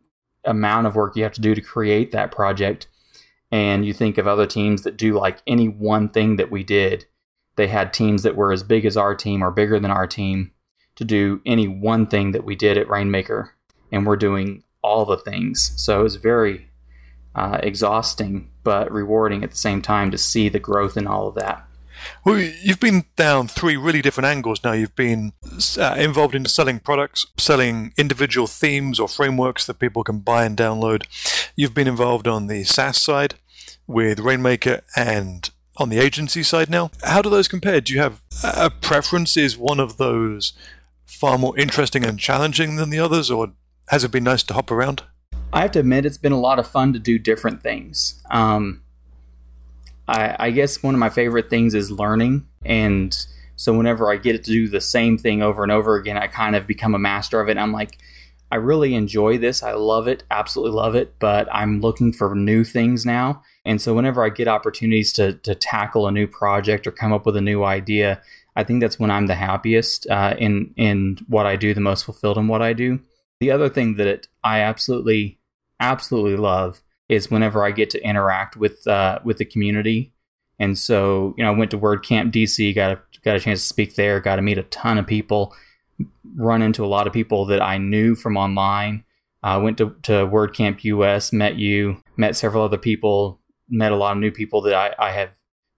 amount 0.44 0.86
of 0.86 0.96
work 0.96 1.16
you 1.16 1.22
have 1.22 1.32
to 1.32 1.40
do 1.40 1.54
to 1.54 1.60
create 1.60 2.12
that 2.12 2.30
project. 2.30 2.88
And 3.50 3.86
you 3.86 3.92
think 3.92 4.18
of 4.18 4.26
other 4.26 4.46
teams 4.46 4.82
that 4.82 4.96
do 4.96 5.14
like 5.14 5.38
any 5.46 5.68
one 5.68 6.08
thing 6.08 6.36
that 6.36 6.50
we 6.50 6.64
did. 6.64 7.06
They 7.56 7.68
had 7.68 7.92
teams 7.92 8.22
that 8.24 8.36
were 8.36 8.52
as 8.52 8.62
big 8.62 8.84
as 8.84 8.96
our 8.96 9.14
team 9.14 9.42
or 9.42 9.50
bigger 9.50 9.78
than 9.78 9.90
our 9.90 10.06
team 10.06 10.52
to 10.96 11.04
do 11.04 11.40
any 11.46 11.68
one 11.68 12.06
thing 12.06 12.32
that 12.32 12.44
we 12.44 12.56
did 12.56 12.76
at 12.76 12.88
Rainmaker. 12.88 13.54
And 13.92 14.06
we're 14.06 14.16
doing 14.16 14.64
all 14.82 15.04
the 15.04 15.16
things. 15.16 15.72
So 15.76 16.00
it 16.00 16.02
was 16.02 16.16
very 16.16 16.68
uh, 17.34 17.58
exhausting 17.62 18.50
but 18.64 18.90
rewarding 18.90 19.44
at 19.44 19.50
the 19.50 19.56
same 19.56 19.82
time 19.82 20.10
to 20.10 20.18
see 20.18 20.48
the 20.48 20.58
growth 20.58 20.96
in 20.96 21.06
all 21.06 21.28
of 21.28 21.34
that. 21.36 21.66
Well, 22.24 22.38
you've 22.38 22.80
been 22.80 23.04
down 23.16 23.48
three 23.48 23.76
really 23.76 24.02
different 24.02 24.26
angles 24.26 24.62
now. 24.64 24.72
You've 24.72 24.96
been 24.96 25.32
uh, 25.78 25.94
involved 25.98 26.34
in 26.34 26.44
selling 26.46 26.78
products, 26.80 27.26
selling 27.36 27.92
individual 27.96 28.46
themes 28.46 28.98
or 29.00 29.08
frameworks 29.08 29.66
that 29.66 29.78
people 29.78 30.04
can 30.04 30.20
buy 30.20 30.44
and 30.44 30.56
download. 30.56 31.04
You've 31.56 31.74
been 31.74 31.88
involved 31.88 32.26
on 32.28 32.46
the 32.46 32.64
SaaS 32.64 33.00
side 33.00 33.34
with 33.86 34.20
Rainmaker 34.20 34.82
and 34.96 35.50
on 35.76 35.88
the 35.88 35.98
agency 35.98 36.42
side 36.42 36.70
now. 36.70 36.90
How 37.02 37.20
do 37.20 37.28
those 37.28 37.48
compare? 37.48 37.80
Do 37.80 37.92
you 37.92 38.00
have 38.00 38.20
a 38.42 38.70
preference? 38.70 39.36
Is 39.36 39.58
one 39.58 39.80
of 39.80 39.96
those 39.96 40.52
far 41.06 41.38
more 41.38 41.56
interesting 41.58 42.04
and 42.04 42.18
challenging 42.18 42.76
than 42.76 42.90
the 42.90 42.98
others, 43.00 43.30
or 43.30 43.52
has 43.88 44.04
it 44.04 44.12
been 44.12 44.24
nice 44.24 44.42
to 44.44 44.54
hop 44.54 44.70
around? 44.70 45.02
I 45.52 45.62
have 45.62 45.72
to 45.72 45.80
admit, 45.80 46.06
it's 46.06 46.18
been 46.18 46.32
a 46.32 46.40
lot 46.40 46.58
of 46.58 46.66
fun 46.66 46.92
to 46.94 46.98
do 46.98 47.18
different 47.18 47.62
things. 47.62 48.20
Um, 48.30 48.82
I, 50.08 50.36
I 50.38 50.50
guess 50.50 50.82
one 50.82 50.94
of 50.94 51.00
my 51.00 51.10
favorite 51.10 51.50
things 51.50 51.74
is 51.74 51.90
learning. 51.90 52.46
And 52.64 53.16
so 53.56 53.72
whenever 53.72 54.10
I 54.12 54.16
get 54.16 54.44
to 54.44 54.50
do 54.50 54.68
the 54.68 54.80
same 54.80 55.16
thing 55.16 55.42
over 55.42 55.62
and 55.62 55.72
over 55.72 55.96
again, 55.96 56.18
I 56.18 56.26
kind 56.26 56.56
of 56.56 56.66
become 56.66 56.94
a 56.94 56.98
master 56.98 57.40
of 57.40 57.48
it. 57.48 57.56
I'm 57.56 57.72
like, 57.72 57.98
I 58.50 58.56
really 58.56 58.94
enjoy 58.94 59.38
this. 59.38 59.62
I 59.62 59.72
love 59.72 60.06
it, 60.06 60.22
absolutely 60.30 60.76
love 60.76 60.94
it, 60.94 61.18
but 61.18 61.48
I'm 61.52 61.80
looking 61.80 62.12
for 62.12 62.34
new 62.34 62.62
things 62.62 63.04
now. 63.04 63.42
And 63.64 63.80
so 63.80 63.94
whenever 63.94 64.24
I 64.24 64.28
get 64.28 64.46
opportunities 64.46 65.12
to, 65.14 65.32
to 65.38 65.54
tackle 65.54 66.06
a 66.06 66.12
new 66.12 66.26
project 66.26 66.86
or 66.86 66.92
come 66.92 67.12
up 67.12 67.26
with 67.26 67.36
a 67.36 67.40
new 67.40 67.64
idea, 67.64 68.22
I 68.54 68.62
think 68.62 68.80
that's 68.80 68.98
when 68.98 69.10
I'm 69.10 69.26
the 69.26 69.34
happiest 69.34 70.06
uh, 70.08 70.36
in 70.38 70.72
in 70.76 71.18
what 71.26 71.46
I 71.46 71.56
do, 71.56 71.74
the 71.74 71.80
most 71.80 72.04
fulfilled 72.04 72.38
in 72.38 72.46
what 72.46 72.62
I 72.62 72.72
do. 72.72 73.00
The 73.40 73.50
other 73.50 73.68
thing 73.68 73.96
that 73.96 74.28
I 74.44 74.60
absolutely 74.60 75.40
absolutely 75.80 76.36
love 76.36 76.80
is 77.08 77.30
whenever 77.30 77.64
I 77.64 77.70
get 77.70 77.90
to 77.90 78.02
interact 78.02 78.56
with 78.56 78.86
uh, 78.86 79.18
with 79.24 79.38
the 79.38 79.44
community. 79.44 80.12
And 80.58 80.78
so, 80.78 81.34
you 81.36 81.44
know, 81.44 81.52
I 81.52 81.56
went 81.56 81.70
to 81.72 81.78
WordCamp 81.78 82.32
DC, 82.32 82.74
got 82.74 82.92
a 82.92 83.00
got 83.24 83.36
a 83.36 83.40
chance 83.40 83.60
to 83.60 83.66
speak 83.66 83.94
there, 83.94 84.20
got 84.20 84.36
to 84.36 84.42
meet 84.42 84.58
a 84.58 84.62
ton 84.64 84.98
of 84.98 85.06
people, 85.06 85.54
run 86.36 86.62
into 86.62 86.84
a 86.84 86.86
lot 86.86 87.06
of 87.06 87.12
people 87.12 87.44
that 87.46 87.62
I 87.62 87.78
knew 87.78 88.14
from 88.14 88.36
online. 88.36 89.04
I 89.42 89.54
uh, 89.54 89.60
went 89.60 89.76
to, 89.78 89.94
to 90.04 90.12
WordCamp 90.26 90.84
US, 90.84 91.32
met 91.32 91.56
you, 91.56 92.02
met 92.16 92.34
several 92.34 92.64
other 92.64 92.78
people, 92.78 93.40
met 93.68 93.92
a 93.92 93.96
lot 93.96 94.12
of 94.12 94.18
new 94.18 94.30
people 94.30 94.62
that 94.62 94.74
I, 94.74 94.94
I 94.98 95.10
have 95.12 95.30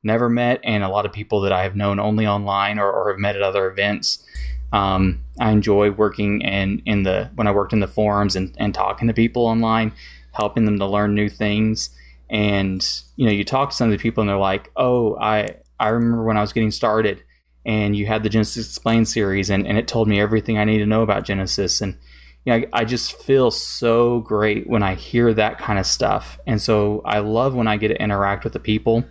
never 0.05 0.29
met, 0.29 0.61
and 0.63 0.85
a 0.85 0.89
lot 0.89 1.05
of 1.05 1.13
people 1.13 1.41
that 1.41 1.53
I 1.53 1.65
have 1.65 1.75
known 1.75 1.99
only 1.99 2.27
online 2.27 2.79
or, 2.79 2.91
or 2.93 3.11
have 3.11 3.19
met 3.19 3.35
at 3.35 3.43
other 3.43 3.69
events. 3.69 4.25
Um, 4.73 5.25
I 5.41 5.51
enjoy 5.51 5.91
working 5.91 6.43
in, 6.43 6.81
in 6.87 7.03
the 7.03 7.31
when 7.35 7.49
I 7.49 7.53
worked 7.53 7.73
in 7.73 7.81
the 7.81 7.89
forums 7.89 8.37
and, 8.37 8.55
and 8.59 8.75
talking 8.75 9.09
to 9.09 9.15
people 9.15 9.47
online 9.47 9.93
helping 10.37 10.65
them 10.65 10.79
to 10.79 10.87
learn 10.87 11.15
new 11.15 11.29
things. 11.29 11.91
And 12.29 12.87
you 13.17 13.27
know, 13.27 13.33
you 13.33 13.45
talk 13.45 13.71
to 13.71 13.77
some 13.77 13.89
of 13.89 13.93
the 13.93 14.03
people, 14.03 14.23
and 14.23 14.29
they're 14.29 14.37
like, 14.37 14.71
"Oh, 14.77 15.17
I 15.17 15.57
I 15.79 15.89
remember 15.89 16.25
when 16.25 16.37
I 16.37 16.41
was 16.41 16.53
getting 16.53 16.71
started, 16.71 17.23
and 17.65 17.97
you 17.97 18.07
had 18.07 18.23
the 18.23 18.29
Genesis 18.29 18.67
Explained 18.67 19.09
series, 19.09 19.51
and, 19.51 19.67
and 19.67 19.79
it 19.79 19.89
told 19.89 20.09
me 20.09 20.21
everything 20.21 20.59
I 20.59 20.65
need 20.65 20.79
to 20.79 20.87
know 20.87 21.03
about 21.03 21.25
Genesis." 21.25 21.81
And 21.81 21.97
you 22.45 22.53
know, 22.53 22.67
I, 22.73 22.81
I 22.81 22.85
just 22.85 23.21
feel 23.23 23.51
so 23.51 24.21
great 24.21 24.69
when 24.69 24.83
I 24.83 24.95
hear 24.95 25.33
that 25.35 25.59
kind 25.59 25.79
of 25.79 25.87
stuff. 25.87 26.39
And 26.47 26.61
so 26.61 27.03
I 27.05 27.19
love 27.21 27.55
when 27.55 27.69
I 27.69 27.77
get 27.77 27.89
to 27.89 28.03
interact 28.03 28.45
with 28.45 28.53
the 28.53 28.61
people, 28.61 29.05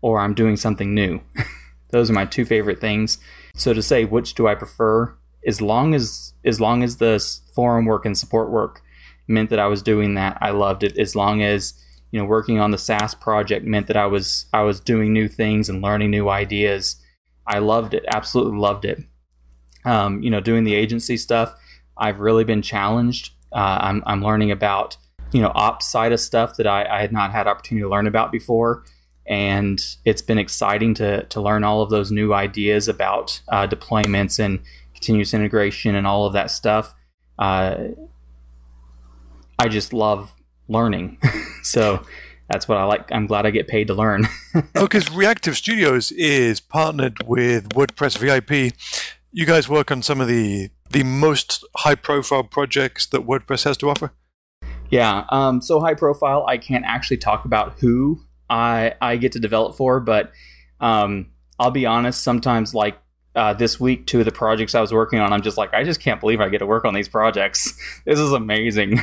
or 0.00 0.20
I'm 0.20 0.34
doing 0.34 0.56
something 0.56 0.94
new. 0.94 1.20
Those 1.90 2.08
are 2.08 2.14
my 2.14 2.24
two 2.24 2.44
favorite 2.44 2.80
things. 2.80 3.18
So 3.54 3.72
to 3.72 3.82
say 3.82 4.04
which 4.04 4.34
do 4.34 4.46
I 4.46 4.54
prefer, 4.54 5.14
as 5.46 5.60
long 5.60 5.94
as 5.94 6.34
as 6.44 6.60
long 6.60 6.82
as 6.82 6.98
the 6.98 7.24
forum 7.54 7.84
work 7.84 8.06
and 8.06 8.16
support 8.16 8.50
work 8.50 8.82
meant 9.30 9.50
that 9.50 9.58
I 9.58 9.66
was 9.66 9.82
doing 9.82 10.14
that. 10.14 10.36
I 10.40 10.50
loved 10.50 10.82
it 10.82 10.98
as 10.98 11.16
long 11.16 11.42
as 11.42 11.74
you 12.10 12.18
know, 12.18 12.24
working 12.26 12.58
on 12.58 12.70
the 12.70 12.78
SaaS 12.78 13.14
project 13.14 13.64
meant 13.64 13.86
that 13.86 13.96
I 13.96 14.06
was 14.06 14.46
I 14.52 14.62
was 14.62 14.80
doing 14.80 15.12
new 15.12 15.28
things 15.28 15.68
and 15.68 15.82
learning 15.82 16.10
new 16.10 16.28
ideas. 16.28 16.96
I 17.46 17.58
loved 17.58 17.94
it, 17.94 18.04
absolutely 18.08 18.58
loved 18.58 18.84
it. 18.84 19.02
Um, 19.84 20.22
you 20.22 20.30
know, 20.30 20.40
doing 20.40 20.64
the 20.64 20.74
agency 20.74 21.16
stuff, 21.16 21.54
I've 21.96 22.20
really 22.20 22.44
been 22.44 22.62
challenged. 22.62 23.32
Uh, 23.52 23.78
I'm 23.80 24.02
I'm 24.06 24.22
learning 24.22 24.50
about 24.50 24.96
you 25.32 25.40
know 25.40 25.52
ops 25.54 25.86
side 25.86 26.12
of 26.12 26.20
stuff 26.20 26.56
that 26.56 26.66
I, 26.66 26.84
I 26.84 27.00
had 27.00 27.12
not 27.12 27.30
had 27.30 27.46
opportunity 27.46 27.84
to 27.84 27.88
learn 27.88 28.06
about 28.06 28.32
before, 28.32 28.84
and 29.26 29.80
it's 30.04 30.22
been 30.22 30.38
exciting 30.38 30.94
to 30.94 31.24
to 31.24 31.40
learn 31.40 31.62
all 31.62 31.80
of 31.80 31.90
those 31.90 32.10
new 32.10 32.34
ideas 32.34 32.88
about 32.88 33.40
uh, 33.48 33.68
deployments 33.68 34.38
and 34.38 34.60
continuous 34.94 35.32
integration 35.32 35.94
and 35.94 36.06
all 36.06 36.26
of 36.26 36.32
that 36.32 36.50
stuff. 36.50 36.94
Uh, 37.38 37.76
I 39.60 39.68
just 39.68 39.92
love 39.92 40.32
learning. 40.68 41.18
so 41.62 42.02
that's 42.48 42.66
what 42.66 42.78
I 42.78 42.84
like. 42.84 43.12
I'm 43.12 43.26
glad 43.26 43.44
I 43.44 43.50
get 43.50 43.68
paid 43.68 43.88
to 43.88 43.94
learn. 43.94 44.26
oh, 44.54 44.62
because 44.86 45.10
Reactive 45.12 45.54
Studios 45.54 46.12
is 46.12 46.60
partnered 46.60 47.18
with 47.26 47.68
WordPress 47.68 48.16
VIP. 48.16 48.74
You 49.32 49.44
guys 49.44 49.68
work 49.68 49.90
on 49.90 50.00
some 50.00 50.18
of 50.18 50.28
the 50.28 50.70
the 50.88 51.04
most 51.04 51.62
high 51.76 51.94
profile 51.94 52.42
projects 52.42 53.04
that 53.08 53.26
WordPress 53.26 53.64
has 53.64 53.76
to 53.76 53.90
offer. 53.90 54.14
Yeah. 54.88 55.24
Um, 55.28 55.60
so 55.60 55.78
high 55.78 55.94
profile, 55.94 56.46
I 56.48 56.56
can't 56.56 56.86
actually 56.86 57.18
talk 57.18 57.44
about 57.44 57.78
who 57.80 58.22
I 58.48 58.94
I 59.02 59.18
get 59.18 59.32
to 59.32 59.40
develop 59.40 59.76
for, 59.76 60.00
but 60.00 60.32
um, 60.80 61.32
I'll 61.58 61.70
be 61.70 61.84
honest. 61.84 62.24
Sometimes, 62.24 62.74
like 62.74 62.98
uh, 63.40 63.54
this 63.54 63.80
week, 63.80 64.06
two 64.06 64.18
of 64.18 64.26
the 64.26 64.32
projects 64.32 64.74
I 64.74 64.82
was 64.82 64.92
working 64.92 65.18
on, 65.18 65.32
I'm 65.32 65.40
just 65.40 65.56
like, 65.56 65.72
I 65.72 65.82
just 65.82 65.98
can't 65.98 66.20
believe 66.20 66.42
I 66.42 66.50
get 66.50 66.58
to 66.58 66.66
work 66.66 66.84
on 66.84 66.92
these 66.92 67.08
projects. 67.08 67.72
This 68.04 68.18
is 68.18 68.32
amazing. 68.32 69.00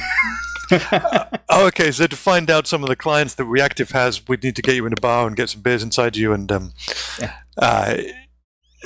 oh, 0.72 1.68
okay. 1.68 1.92
So 1.92 2.08
to 2.08 2.16
find 2.16 2.50
out 2.50 2.68
some 2.68 2.84
of 2.84 2.90
the 2.90 2.96
clients 2.96 3.36
that 3.36 3.46
Reactive 3.46 3.92
has, 3.92 4.28
we'd 4.28 4.44
need 4.44 4.56
to 4.56 4.62
get 4.62 4.76
you 4.76 4.86
in 4.86 4.94
a 4.94 5.02
bar 5.02 5.26
and 5.28 5.36
get 5.36 5.50
some 5.50 5.62
beers 5.62 5.82
inside 5.82 6.18
you, 6.18 6.34
and 6.34 6.52
um, 6.52 6.74
yeah. 7.20 7.34
uh, 7.58 7.98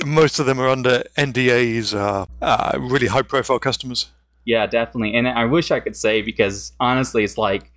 most 0.04 0.38
of 0.38 0.46
them 0.46 0.60
are 0.60 0.68
under 0.68 1.02
NDAs, 1.16 1.94
uh, 1.94 2.26
uh, 2.40 2.78
really 2.78 3.08
high-profile 3.08 3.58
customers. 3.58 4.10
Yeah, 4.44 4.66
definitely. 4.66 5.14
And 5.14 5.26
I 5.28 5.44
wish 5.44 5.70
I 5.70 5.80
could 5.80 5.96
say 5.96 6.22
because 6.22 6.72
honestly, 6.78 7.24
it's 7.24 7.38
like 7.38 7.70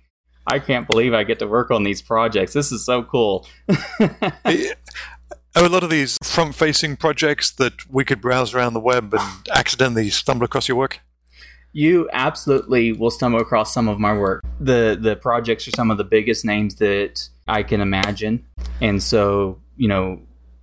I 0.46 0.60
can't 0.60 0.86
believe 0.86 1.12
I 1.12 1.24
get 1.24 1.40
to 1.40 1.46
work 1.46 1.70
on 1.70 1.82
these 1.82 2.00
projects. 2.00 2.52
This 2.52 2.70
is 2.70 2.84
so 2.84 3.02
cool. 3.02 3.46
Oh, 5.58 5.66
a 5.66 5.70
lot 5.70 5.82
of 5.82 5.88
these 5.88 6.18
front-facing 6.22 6.96
projects 6.96 7.50
that 7.52 7.90
we 7.90 8.04
could 8.04 8.20
browse 8.20 8.54
around 8.54 8.74
the 8.74 8.80
web 8.80 9.14
and 9.14 9.48
accidentally 9.50 10.10
stumble 10.10 10.44
across 10.44 10.68
your 10.68 10.76
work 10.76 11.00
you 11.76 12.08
absolutely 12.14 12.92
will 12.92 13.10
stumble 13.10 13.38
across 13.38 13.74
some 13.74 13.86
of 13.86 13.98
my 13.98 14.16
work. 14.16 14.42
The 14.58 14.96
the 14.98 15.14
projects 15.14 15.68
are 15.68 15.72
some 15.72 15.90
of 15.90 15.98
the 15.98 16.04
biggest 16.04 16.42
names 16.42 16.76
that 16.76 17.28
I 17.46 17.64
can 17.64 17.82
imagine. 17.82 18.46
And 18.80 19.02
so, 19.02 19.60
you 19.76 19.86
know, 19.86 20.22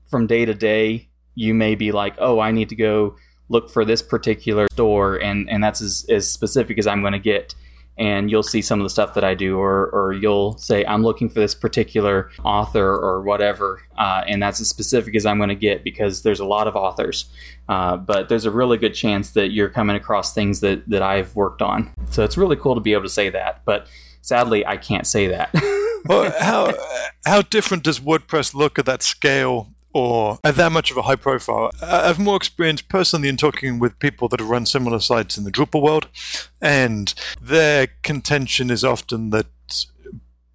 from 0.10 0.26
day 0.26 0.44
to 0.46 0.56
day, 0.56 1.10
you 1.36 1.54
may 1.54 1.76
be 1.76 1.92
like, 1.92 2.16
"Oh, 2.18 2.40
I 2.40 2.50
need 2.50 2.70
to 2.70 2.76
go 2.76 3.16
look 3.48 3.70
for 3.70 3.86
this 3.86 4.02
particular 4.02 4.66
store 4.72 5.18
and 5.18 5.48
and 5.52 5.64
that's 5.64 5.82
as, 5.82 6.04
as 6.10 6.28
specific 6.28 6.80
as 6.80 6.88
I'm 6.88 7.02
going 7.02 7.14
to 7.14 7.20
get." 7.20 7.54
And 7.98 8.32
you'll 8.32 8.44
see 8.44 8.62
some 8.62 8.80
of 8.80 8.84
the 8.84 8.90
stuff 8.90 9.14
that 9.14 9.24
I 9.24 9.36
do, 9.36 9.58
or, 9.58 9.90
or 9.90 10.14
you'll 10.14 10.58
say, 10.58 10.84
I'm 10.86 11.04
looking 11.04 11.30
for 11.30 11.40
this 11.40 11.54
particular 11.54 12.32
author 12.44 12.88
or 12.88 13.22
whatever, 13.22 13.82
uh, 13.98 14.24
and 14.28 14.42
that's 14.42 14.60
as 14.60 14.68
specific 14.68 15.16
as 15.16 15.26
I'm 15.26 15.38
going 15.38 15.50
to 15.50 15.56
get 15.56 15.84
because 15.84 16.24
there's 16.24 16.40
a 16.40 16.46
lot 16.46 16.68
of 16.68 16.76
authors. 16.76 17.26
Uh, 17.70 17.98
but 17.98 18.30
there's 18.30 18.46
a 18.46 18.52
really 18.52 18.78
good 18.78 18.94
chance 18.94 19.32
that 19.32 19.52
you're 19.52 19.70
coming 19.70 19.96
across 19.96 20.34
things 20.34 20.60
that, 20.62 20.88
that 20.90 21.02
I've 21.02 21.36
worked 21.36 21.62
on. 21.62 21.92
So 22.10 22.24
it's 22.24 22.38
really 22.38 22.56
cool 22.56 22.76
to 22.76 22.82
be 22.82 22.94
able 22.94 23.04
to 23.04 23.10
say 23.10 23.30
that. 23.30 23.62
But 23.64 23.88
sadly, 24.22 24.66
I 24.66 24.78
can't 24.78 25.06
say 25.06 25.28
that. 25.28 25.50
well, 26.06 26.34
how, 26.40 26.74
how 27.26 27.42
different 27.44 27.84
does 27.84 28.00
WordPress 28.00 28.54
look 28.54 28.80
at 28.80 28.86
that 28.86 29.04
scale 29.04 29.70
or 29.94 30.40
are 30.44 30.52
that 30.52 30.72
much 30.72 30.92
of 30.92 30.98
a 30.98 31.04
high 31.04 31.16
profile. 31.16 31.72
I 31.82 32.08
have 32.08 32.20
more 32.20 32.36
experience 32.36 32.82
personally 32.82 33.30
in 33.30 33.38
talking 33.38 33.80
with 33.80 34.00
people 34.00 34.28
that 34.30 34.40
have 34.40 34.50
run 34.50 34.66
similar 34.66 35.00
sites 35.00 35.38
in 35.38 35.44
the 35.44 35.52
Drupal 35.52 35.82
world, 35.82 36.08
and 36.62 37.14
their 37.42 37.88
contention 38.02 38.70
is 38.70 38.84
often 38.84 39.30
that 39.30 39.46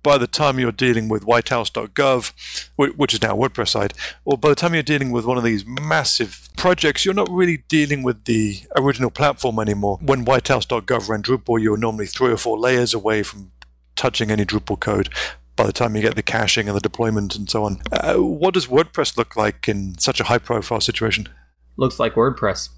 by 0.03 0.17
the 0.17 0.27
time 0.27 0.59
you're 0.59 0.73
dealing 0.73 1.09
with 1.09 1.25
whitehouse.gov, 1.25 2.33
which 2.77 3.15
is 3.15 3.23
now 3.23 3.35
a 3.35 3.49
WordPress 3.49 3.69
site, 3.69 3.93
or 4.25 4.39
by 4.39 4.49
the 4.49 4.55
time 4.55 4.75
you're 4.75 4.83
dealing 4.83 5.11
with 5.11 5.25
one 5.25 5.37
of 5.37 5.45
these 5.45 5.67
massive 5.67 6.49
projects, 6.57 7.05
you're 7.05 7.15
not 7.15 7.31
really 7.31 7.59
dealing 7.69 8.03
with 8.03 8.25
the 8.25 8.61
original 8.77 9.11
platform 9.11 9.59
anymore. 9.59 9.99
When 10.01 10.25
whitehouse.gov 10.25 11.09
ran 11.09 11.23
Drupal, 11.23 11.61
you 11.61 11.73
were 11.73 11.79
normally 11.79 12.07
three 12.07 12.33
or 12.33 12.37
four 12.37 12.59
layers 12.59 12.95
away 12.95 13.23
from 13.23 13.51
touching 13.97 14.31
any 14.31 14.45
Drupal 14.45 14.79
code 14.79 15.11
by 15.59 15.67
the 15.67 15.73
time 15.73 15.95
you 15.95 16.01
get 16.01 16.15
the 16.15 16.23
caching 16.23 16.69
and 16.69 16.77
the 16.77 16.81
deployment 16.81 17.37
and 17.37 17.51
so 17.51 17.65
on. 17.65 17.83
Uh, 17.93 18.15
what 18.15 18.55
does 18.55 18.69
WordPress 18.69 19.19
look 19.19 19.37
like 19.37 19.69
in 19.69 19.99
such 19.99 20.21
a 20.21 20.25
high 20.25 20.39
profile 20.39 20.81
situation? 20.81 21.29
Looks 21.77 21.99
like 21.99 22.15
WordPress. 22.15 22.71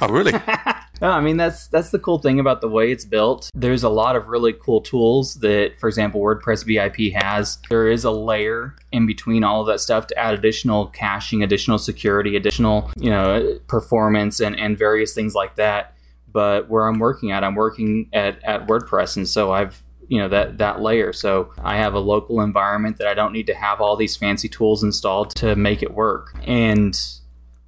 Oh, 0.00 0.08
really? 0.08 0.32
no, 1.02 1.10
I 1.10 1.20
mean 1.20 1.36
that's 1.36 1.68
that's 1.68 1.90
the 1.90 1.98
cool 1.98 2.18
thing 2.18 2.40
about 2.40 2.62
the 2.62 2.68
way 2.68 2.90
it's 2.90 3.04
built. 3.04 3.50
There's 3.54 3.82
a 3.82 3.90
lot 3.90 4.16
of 4.16 4.28
really 4.28 4.54
cool 4.54 4.80
tools 4.80 5.34
that, 5.36 5.74
for 5.78 5.86
example, 5.86 6.20
WordPress 6.22 6.64
VIP 6.64 7.12
has. 7.14 7.58
There 7.68 7.88
is 7.88 8.04
a 8.04 8.10
layer 8.10 8.74
in 8.90 9.06
between 9.06 9.44
all 9.44 9.60
of 9.60 9.66
that 9.66 9.80
stuff 9.80 10.06
to 10.06 10.18
add 10.18 10.32
additional 10.32 10.86
caching, 10.86 11.42
additional 11.42 11.76
security, 11.76 12.36
additional 12.36 12.90
you 12.96 13.10
know 13.10 13.58
performance, 13.68 14.40
and 14.40 14.58
and 14.58 14.78
various 14.78 15.12
things 15.12 15.34
like 15.34 15.56
that. 15.56 15.94
But 16.32 16.70
where 16.70 16.86
I'm 16.86 16.98
working 16.98 17.30
at, 17.30 17.44
I'm 17.44 17.54
working 17.54 18.08
at 18.14 18.42
at 18.44 18.66
WordPress, 18.66 19.18
and 19.18 19.28
so 19.28 19.52
I've 19.52 19.81
you 20.12 20.18
know 20.18 20.28
that 20.28 20.58
that 20.58 20.82
layer. 20.82 21.10
So 21.14 21.54
i 21.64 21.78
have 21.78 21.94
a 21.94 21.98
local 21.98 22.42
environment 22.42 22.98
that 22.98 23.08
i 23.08 23.14
don't 23.14 23.32
need 23.32 23.46
to 23.46 23.54
have 23.54 23.80
all 23.80 23.96
these 23.96 24.14
fancy 24.14 24.46
tools 24.46 24.82
installed 24.82 25.34
to 25.36 25.56
make 25.56 25.82
it 25.82 25.94
work. 25.94 26.36
And 26.46 26.94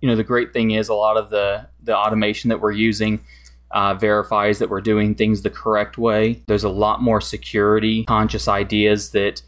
you 0.03 0.09
know 0.11 0.15
the 0.15 0.25
great 0.25 0.53
thing 0.53 0.73
is 0.73 0.91
a 0.91 0.95
lot 0.95 1.17
of 1.17 1.31
the 1.31 1.67
the 1.83 1.97
automation 1.97 2.51
that 2.51 2.61
we're 2.61 2.73
using 2.73 3.25
uh, 3.71 3.95
verifies 3.95 4.59
that 4.59 4.69
we're 4.69 4.83
doing 4.83 5.15
things 5.15 5.41
the 5.41 5.49
correct 5.49 5.97
way. 5.97 6.43
There's 6.47 6.65
a 6.65 6.69
lot 6.69 7.01
more 7.01 7.23
security 7.23 8.05
conscious 8.05 8.47
ideas 8.47 9.13
that 9.13 9.41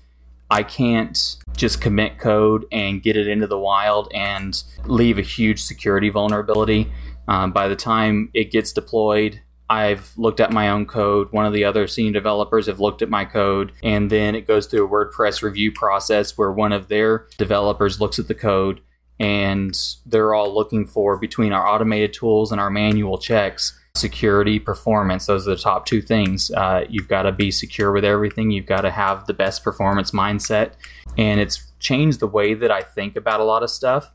i 0.51 0.63
can't 0.63 1.37
just 1.55 1.83
commit 1.83 2.19
code 2.19 2.65
and 2.73 3.03
get 3.03 3.15
it 3.17 3.27
into 3.27 3.47
the 3.47 3.59
wild 3.59 4.11
and 4.15 4.63
leave 4.87 5.19
a 5.19 5.23
huge 5.37 5.63
security 5.63 6.09
vulnerability. 6.09 6.91
Um, 7.29 7.53
by 7.53 7.69
the 7.69 7.77
time 7.77 8.31
it 8.33 8.51
gets 8.53 8.73
deployed 8.73 9.43
I've 9.69 10.13
looked 10.17 10.41
at 10.41 10.53
my 10.53 10.69
own 10.69 10.87
code. 10.87 11.33
One 11.33 11.47
of 11.47 11.53
the 11.53 11.65
other 11.65 11.87
senior 11.87 12.13
developers 12.13 12.67
have 12.67 12.81
looked 12.81 13.03
at 13.03 13.09
my 13.09 13.25
code, 13.25 13.73
and 13.83 14.11
then 14.11 14.35
it 14.35 14.47
goes 14.47 14.67
through 14.67 14.87
a 14.87 14.89
WordPress 14.89 15.43
review 15.43 15.73
process 15.73 16.37
where 16.39 16.53
one 16.53 16.73
of 16.73 16.89
their 16.89 17.27
developers 17.39 18.01
looks 18.01 18.19
at 18.19 18.29
the 18.29 18.35
code, 18.35 18.81
and 19.19 19.77
they're 20.05 20.35
all 20.35 20.55
looking 20.55 20.87
for 20.87 21.17
between 21.17 21.53
our 21.53 21.67
automated 21.67 22.13
tools 22.13 22.53
and 22.53 22.61
our 22.61 22.71
manual 22.71 23.19
checks 23.19 23.79
security 23.97 24.59
performance. 24.59 25.25
Those 25.25 25.49
are 25.49 25.55
the 25.55 25.61
top 25.61 25.87
two 25.87 26.03
things. 26.03 26.51
Uh, 26.51 26.85
you've 26.91 27.09
got 27.09 27.23
to 27.23 27.33
be 27.33 27.51
secure 27.51 27.93
with 27.93 28.05
everything. 28.05 28.51
You've 28.51 28.67
got 28.67 28.83
to 28.83 28.91
have 28.91 29.27
the 29.27 29.33
best 29.33 29.65
performance 29.65 30.11
mindset. 30.11 30.73
And 31.17 31.41
it's 31.41 31.67
changed 31.79 32.21
the 32.21 32.27
way 32.27 32.55
that 32.55 32.71
i 32.71 32.83
think 32.83 33.17
about 33.17 33.41
a 33.41 33.45
lot 33.45 33.63
of 33.63 33.71
stuff 33.71 34.11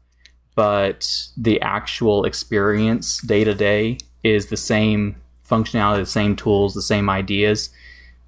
but 0.55 1.27
the 1.37 1.61
actual 1.61 2.25
experience 2.25 3.21
day 3.21 3.43
to 3.43 3.53
day 3.53 3.97
is 4.23 4.47
the 4.47 4.57
same 4.57 5.15
functionality, 5.51 5.97
the 5.97 6.05
same 6.05 6.35
tools, 6.35 6.73
the 6.73 6.81
same 6.81 7.09
ideas. 7.09 7.69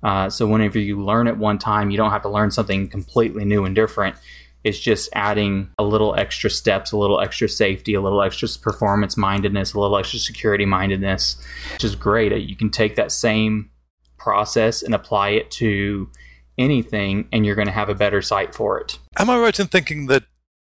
Uh, 0.04 0.30
so 0.30 0.46
whenever 0.46 0.78
you 0.78 1.02
learn 1.02 1.28
it 1.28 1.38
one 1.38 1.58
time, 1.58 1.90
you 1.90 1.98
don't 1.98 2.12
have 2.12 2.24
to 2.24 2.30
learn 2.30 2.52
something 2.52 2.90
completely 2.90 3.46
new 3.46 3.64
and 3.64 3.74
different. 3.74 4.18
It's 4.64 4.80
just 4.80 5.10
adding 5.14 5.70
a 5.78 5.84
little 5.84 6.16
extra 6.16 6.50
steps, 6.50 6.92
a 6.92 6.98
little 6.98 7.20
extra 7.20 7.50
safety, 7.50 7.94
a 7.94 8.02
little 8.02 8.22
extra 8.22 8.48
performance 8.62 9.18
mindedness, 9.18 9.74
a 9.74 9.80
little 9.80 9.98
extra 9.98 10.20
security 10.20 10.66
mindedness, 10.66 11.38
which 11.74 11.84
is 11.84 11.96
great. 11.96 12.32
You 12.34 12.56
can 12.56 12.70
take 12.70 12.96
that 12.96 13.12
same 13.12 13.70
process 14.18 14.82
and 14.82 14.94
apply 14.94 15.30
it 15.30 15.52
to 15.52 16.10
anything, 16.58 17.28
and 17.32 17.46
you're 17.46 17.56
going 17.56 17.68
to 17.68 17.74
have 17.74 17.90
a 17.90 17.96
better 17.96 18.22
site 18.22 18.54
for 18.56 18.80
it. 18.80 19.00
Am 19.18 19.30
I 19.30 19.38
right 19.38 19.60
in 19.60 19.68
thinking 19.68 20.08
that 20.08 20.24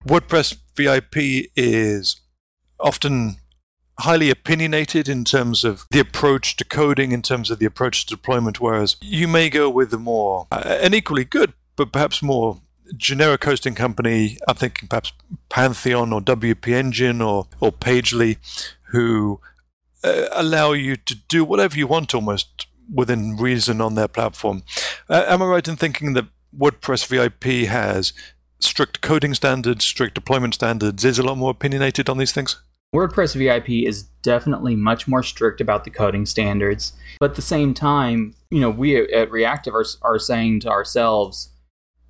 WordPress 0.06 0.56
VIP 0.76 1.50
is 1.56 2.20
often 2.78 3.36
highly 4.00 4.30
opinionated 4.30 5.08
in 5.08 5.24
terms 5.24 5.64
of 5.64 5.86
the 5.90 6.00
approach 6.00 6.56
to 6.56 6.64
coding, 6.64 7.12
in 7.12 7.22
terms 7.22 7.50
of 7.50 7.58
the 7.58 7.66
approach 7.66 8.06
to 8.06 8.16
deployment, 8.16 8.60
whereas 8.60 8.96
you 9.00 9.26
may 9.26 9.48
go 9.48 9.70
with 9.70 9.92
a 9.92 9.98
more, 9.98 10.46
uh, 10.52 10.78
an 10.82 10.94
equally 10.94 11.24
good, 11.24 11.52
but 11.76 11.92
perhaps 11.92 12.22
more 12.22 12.60
generic 12.96 13.44
hosting 13.44 13.74
company. 13.74 14.38
I'm 14.46 14.56
thinking 14.56 14.88
perhaps 14.88 15.12
Pantheon 15.48 16.12
or 16.12 16.20
WP 16.20 16.68
Engine 16.68 17.20
or, 17.20 17.46
or 17.60 17.72
Pagely, 17.72 18.36
who 18.90 19.40
uh, 20.04 20.28
allow 20.32 20.72
you 20.72 20.96
to 20.96 21.14
do 21.14 21.44
whatever 21.44 21.76
you 21.76 21.86
want 21.86 22.14
almost 22.14 22.66
within 22.92 23.36
reason 23.36 23.80
on 23.80 23.94
their 23.94 24.08
platform. 24.08 24.62
Uh, 25.08 25.24
am 25.26 25.42
I 25.42 25.46
right 25.46 25.68
in 25.68 25.76
thinking 25.76 26.12
that 26.12 26.26
WordPress 26.56 27.06
VIP 27.06 27.68
has 27.68 28.12
strict 28.60 29.00
coding 29.00 29.34
standards, 29.34 29.84
strict 29.84 30.14
deployment 30.14 30.54
standards, 30.54 31.04
is 31.04 31.18
a 31.18 31.22
lot 31.22 31.36
more 31.36 31.50
opinionated 31.50 32.08
on 32.08 32.18
these 32.18 32.32
things? 32.32 32.62
WordPress 32.96 33.36
VIP 33.36 33.86
is 33.86 34.04
definitely 34.22 34.74
much 34.74 35.06
more 35.06 35.22
strict 35.22 35.60
about 35.60 35.84
the 35.84 35.90
coding 35.90 36.24
standards. 36.24 36.94
But 37.20 37.32
at 37.32 37.36
the 37.36 37.42
same 37.42 37.74
time, 37.74 38.34
you 38.50 38.58
know, 38.58 38.70
we 38.70 38.96
at 39.12 39.30
Reactive 39.30 39.74
are, 39.74 39.84
are 40.00 40.18
saying 40.18 40.60
to 40.60 40.70
ourselves, 40.70 41.50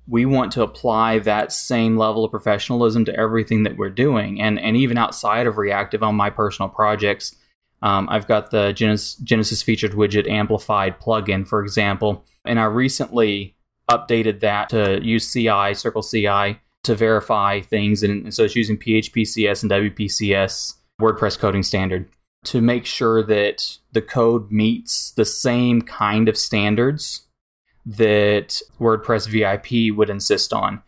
we 0.07 0.25
want 0.25 0.53
to 0.53 0.63
apply 0.63 1.19
that 1.19 1.51
same 1.51 1.97
level 1.97 2.23
of 2.23 2.31
professionalism 2.31 3.03
to 3.03 3.15
everything 3.15 3.63
that 3.63 3.75
we're 3.75 3.89
doing. 3.89 4.39
And, 4.41 4.57
and 4.57 4.77
even 4.77 4.97
outside 4.97 5.45
of 5.45 5.57
reactive 5.57 6.03
on 6.03 6.15
my 6.15 6.29
personal 6.29 6.69
projects, 6.69 7.35
um, 7.81 8.07
I've 8.09 8.25
got 8.25 8.51
the 8.51 8.71
Genesis, 8.71 9.15
Genesis 9.15 9.61
featured 9.61 9.91
widget 9.91 10.29
amplified 10.29 11.01
plugin, 11.01 11.45
for 11.45 11.61
example. 11.61 12.23
And 12.45 12.61
I 12.61 12.63
recently 12.63 13.57
updated 13.91 14.39
that 14.39 14.69
to 14.69 15.01
use 15.03 15.29
CI, 15.33 15.75
CircleCI, 15.75 16.59
to 16.87 16.95
verify 16.95 17.59
things. 17.59 18.01
And, 18.01 18.33
so 18.33 18.45
it's 18.45 18.55
using 18.55 18.77
PHPCS 18.77 19.61
and 19.61 19.71
WPCS 19.71 20.75
WordPress 21.01 21.37
coding 21.37 21.63
standard 21.63 22.09
to 22.45 22.61
make 22.61 22.85
sure 22.85 23.21
that 23.23 23.77
the 23.91 24.01
code 24.01 24.49
meets 24.51 25.11
the 25.11 25.25
same 25.25 25.81
kind 25.81 26.29
of 26.29 26.37
standards 26.37 27.27
that 27.85 28.61
WordPress 28.79 29.27
VIP 29.27 29.95
would 29.95 30.09
insist 30.09 30.53
on. 30.53 30.81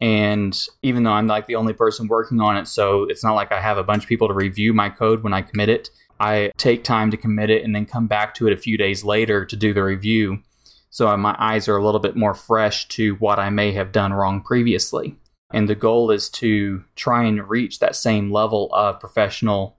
And 0.00 0.60
even 0.82 1.04
though 1.04 1.12
I'm 1.12 1.28
like 1.28 1.46
the 1.46 1.54
only 1.54 1.72
person 1.72 2.08
working 2.08 2.40
on 2.40 2.56
it, 2.56 2.66
so 2.66 3.04
it's 3.04 3.22
not 3.22 3.34
like 3.34 3.52
I 3.52 3.60
have 3.60 3.78
a 3.78 3.84
bunch 3.84 4.02
of 4.02 4.08
people 4.08 4.26
to 4.26 4.34
review 4.34 4.74
my 4.74 4.90
code 4.90 5.22
when 5.22 5.32
I 5.32 5.42
commit 5.42 5.68
it. 5.68 5.88
I 6.18 6.50
take 6.56 6.82
time 6.82 7.12
to 7.12 7.16
commit 7.16 7.48
it 7.48 7.64
and 7.64 7.74
then 7.74 7.86
come 7.86 8.08
back 8.08 8.34
to 8.34 8.48
it 8.48 8.52
a 8.52 8.56
few 8.56 8.76
days 8.76 9.04
later 9.04 9.44
to 9.44 9.56
do 9.56 9.72
the 9.72 9.84
review. 9.84 10.42
So 10.90 11.16
my 11.16 11.36
eyes 11.38 11.68
are 11.68 11.76
a 11.76 11.84
little 11.84 12.00
bit 12.00 12.16
more 12.16 12.34
fresh 12.34 12.88
to 12.88 13.14
what 13.16 13.38
I 13.38 13.50
may 13.50 13.72
have 13.72 13.92
done 13.92 14.12
wrong 14.12 14.40
previously. 14.42 15.16
And 15.54 15.68
the 15.68 15.74
goal 15.74 16.10
is 16.10 16.28
to 16.30 16.84
try 16.96 17.24
and 17.24 17.48
reach 17.48 17.78
that 17.78 17.96
same 17.96 18.30
level 18.30 18.68
of 18.74 19.00
professional 19.00 19.78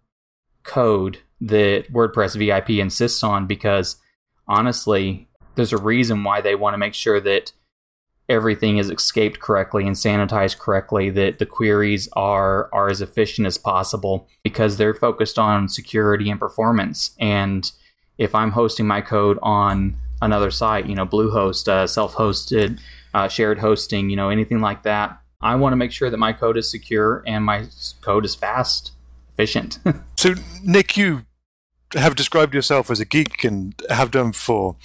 code 0.63 1.19
that 1.41 1.91
WordPress 1.91 2.37
VIP 2.37 2.71
insists 2.81 3.23
on 3.23 3.45
because 3.45 3.97
honestly, 4.47 5.27
there's 5.55 5.73
a 5.73 5.77
reason 5.77 6.23
why 6.23 6.41
they 6.41 6.55
want 6.55 6.73
to 6.73 6.79
make 6.79 6.93
sure 6.93 7.19
that 7.19 7.51
everything 8.27 8.77
is 8.77 8.89
escaped 8.89 9.39
correctly 9.39 9.85
and 9.85 9.95
sanitized 9.95 10.57
correctly 10.57 11.11
that 11.11 11.37
the 11.37 11.45
queries 11.45 12.09
are 12.13 12.69
are 12.73 12.89
as 12.89 13.01
efficient 13.01 13.45
as 13.45 13.57
possible 13.57 14.27
because 14.43 14.77
they're 14.77 14.95
focused 14.95 15.37
on 15.37 15.69
security 15.69 16.31
and 16.31 16.39
performance. 16.39 17.11
And 17.19 17.71
if 18.17 18.33
i'm 18.33 18.51
hosting 18.51 18.87
my 18.87 19.01
code 19.01 19.37
on 19.41 19.97
another 20.21 20.51
site 20.51 20.85
you 20.85 20.95
know 20.95 21.05
bluehost 21.05 21.67
uh, 21.67 21.87
self-hosted 21.87 22.79
uh, 23.13 23.27
shared 23.27 23.59
hosting 23.59 24.09
you 24.09 24.15
know 24.15 24.29
anything 24.29 24.61
like 24.61 24.83
that 24.83 25.19
i 25.41 25.55
want 25.55 25.73
to 25.73 25.77
make 25.77 25.91
sure 25.91 26.09
that 26.09 26.17
my 26.17 26.33
code 26.33 26.57
is 26.57 26.69
secure 26.69 27.23
and 27.25 27.43
my 27.45 27.65
code 28.01 28.25
is 28.25 28.35
fast 28.35 28.91
efficient 29.33 29.79
so 30.15 30.33
nick 30.63 30.97
you 30.97 31.25
have 31.93 32.15
described 32.15 32.53
yourself 32.53 32.89
as 32.89 32.99
a 32.99 33.05
geek 33.05 33.43
and 33.43 33.81
have 33.89 34.11
done 34.11 34.31
for 34.31 34.75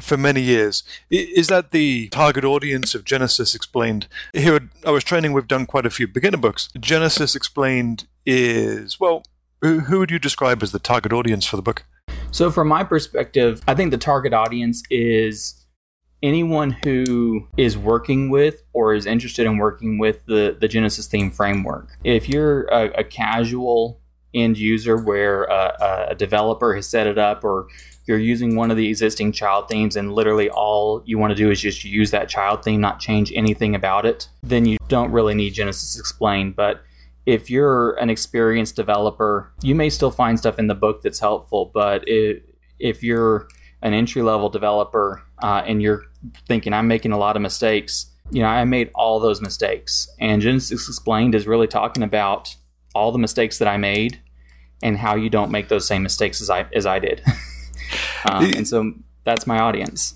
for 0.00 0.16
many 0.16 0.40
years. 0.40 0.82
Is 1.10 1.48
that 1.48 1.70
the 1.70 2.08
target 2.08 2.44
audience 2.44 2.94
of 2.94 3.04
Genesis 3.04 3.54
Explained? 3.54 4.08
Here, 4.32 4.68
I 4.84 4.90
was 4.90 5.04
training. 5.04 5.32
We've 5.32 5.46
done 5.46 5.66
quite 5.66 5.86
a 5.86 5.90
few 5.90 6.08
beginner 6.08 6.38
books. 6.38 6.68
Genesis 6.78 7.36
Explained 7.36 8.06
is 8.24 8.98
well. 8.98 9.22
Who 9.62 9.98
would 9.98 10.10
you 10.10 10.18
describe 10.18 10.62
as 10.62 10.72
the 10.72 10.78
target 10.78 11.12
audience 11.12 11.46
for 11.46 11.56
the 11.56 11.62
book? 11.62 11.84
So, 12.30 12.50
from 12.50 12.68
my 12.68 12.84
perspective, 12.84 13.62
I 13.66 13.74
think 13.74 13.90
the 13.90 13.98
target 13.98 14.32
audience 14.32 14.82
is 14.90 15.55
anyone 16.22 16.76
who 16.84 17.46
is 17.56 17.76
working 17.76 18.30
with 18.30 18.62
or 18.72 18.94
is 18.94 19.06
interested 19.06 19.46
in 19.46 19.58
working 19.58 19.98
with 19.98 20.24
the, 20.26 20.56
the 20.58 20.68
Genesis 20.68 21.06
theme 21.06 21.30
framework. 21.30 21.96
If 22.04 22.28
you're 22.28 22.62
a, 22.64 23.00
a 23.00 23.04
casual 23.04 24.00
end 24.34 24.58
user 24.58 24.96
where 24.96 25.50
uh, 25.50 25.76
a, 25.80 26.12
a 26.12 26.14
developer 26.14 26.74
has 26.74 26.86
set 26.86 27.06
it 27.06 27.18
up 27.18 27.44
or 27.44 27.68
you're 28.06 28.18
using 28.18 28.54
one 28.54 28.70
of 28.70 28.76
the 28.76 28.88
existing 28.88 29.32
child 29.32 29.68
themes 29.68 29.96
and 29.96 30.12
literally 30.12 30.48
all 30.50 31.02
you 31.04 31.18
want 31.18 31.30
to 31.30 31.34
do 31.34 31.50
is 31.50 31.60
just 31.60 31.84
use 31.84 32.10
that 32.12 32.28
child 32.28 32.62
theme, 32.62 32.80
not 32.80 33.00
change 33.00 33.32
anything 33.34 33.74
about 33.74 34.06
it, 34.06 34.28
then 34.42 34.64
you 34.64 34.78
don't 34.88 35.10
really 35.10 35.34
need 35.34 35.50
Genesis 35.50 35.98
Explained. 35.98 36.54
But 36.54 36.82
if 37.24 37.50
you're 37.50 37.94
an 37.94 38.08
experienced 38.08 38.76
developer, 38.76 39.52
you 39.62 39.74
may 39.74 39.90
still 39.90 40.12
find 40.12 40.38
stuff 40.38 40.58
in 40.58 40.68
the 40.68 40.74
book 40.74 41.02
that's 41.02 41.18
helpful. 41.18 41.70
But 41.74 42.04
if 42.06 43.02
you're 43.02 43.48
an 43.82 43.94
entry 43.94 44.22
level 44.22 44.48
developer 44.48 45.22
uh, 45.42 45.62
and 45.66 45.82
you're 45.82 46.04
thinking, 46.48 46.72
I'm 46.72 46.88
making 46.88 47.12
a 47.12 47.18
lot 47.18 47.36
of 47.36 47.42
mistakes, 47.42 48.06
you 48.30 48.42
know, 48.42 48.48
I 48.48 48.64
made 48.64 48.90
all 48.94 49.20
those 49.20 49.40
mistakes. 49.40 50.08
And 50.18 50.42
Genesis 50.42 50.88
Explained 50.88 51.34
is 51.34 51.46
really 51.46 51.66
talking 51.66 52.02
about 52.02 52.54
all 52.94 53.12
the 53.12 53.18
mistakes 53.18 53.58
that 53.58 53.68
I 53.68 53.76
made 53.76 54.20
and 54.82 54.96
how 54.96 55.14
you 55.14 55.30
don't 55.30 55.50
make 55.50 55.68
those 55.68 55.86
same 55.86 56.02
mistakes 56.02 56.40
as 56.40 56.50
I 56.50 56.66
as 56.74 56.86
I 56.86 56.98
did. 56.98 57.22
um, 58.30 58.44
and 58.44 58.66
so 58.66 58.92
that's 59.24 59.46
my 59.46 59.58
audience. 59.58 60.14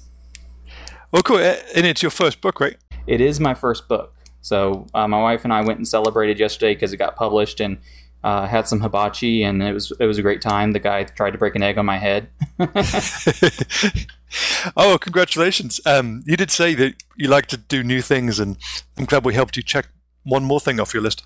Well, 1.12 1.23
cool. 1.23 1.38
And 1.38 1.87
it's 1.87 2.03
your 2.03 2.11
first 2.11 2.40
book, 2.40 2.61
right? 2.61 2.77
It 3.07 3.20
is 3.20 3.40
my 3.40 3.55
first 3.55 3.88
book. 3.88 4.14
So 4.42 4.87
uh, 4.94 5.07
my 5.09 5.20
wife 5.20 5.44
and 5.44 5.53
I 5.53 5.61
went 5.62 5.79
and 5.79 5.87
celebrated 5.87 6.38
yesterday 6.38 6.75
because 6.75 6.92
it 6.92 6.96
got 6.96 7.16
published 7.16 7.61
and 7.61 7.79
uh, 8.22 8.46
had 8.46 8.68
some 8.68 8.80
hibachi, 8.80 9.42
and 9.42 9.62
it 9.62 9.72
was 9.72 9.92
it 9.98 10.06
was 10.06 10.18
a 10.18 10.22
great 10.22 10.42
time. 10.42 10.72
The 10.72 10.80
guy 10.80 11.04
tried 11.04 11.33
to 11.33 11.38
break 11.38 11.54
an 11.54 11.62
egg 11.62 11.78
on 11.78 11.87
my 11.87 11.98
head. 11.98 12.28
oh, 14.76 14.98
congratulations! 15.00 15.80
Um, 15.87 16.22
you 16.26 16.37
did 16.37 16.50
say 16.50 16.74
that 16.74 17.02
you 17.16 17.28
like 17.28 17.46
to 17.46 17.56
do 17.56 17.83
new 17.83 18.02
things, 18.02 18.38
and 18.38 18.56
I'm 18.98 19.04
glad 19.04 19.24
we 19.24 19.35
helped 19.35 19.56
you 19.56 19.62
check 19.62 19.88
one 20.24 20.44
more 20.44 20.61
thing 20.61 20.78
off 20.78 20.92
your 20.92 21.02
list 21.02 21.24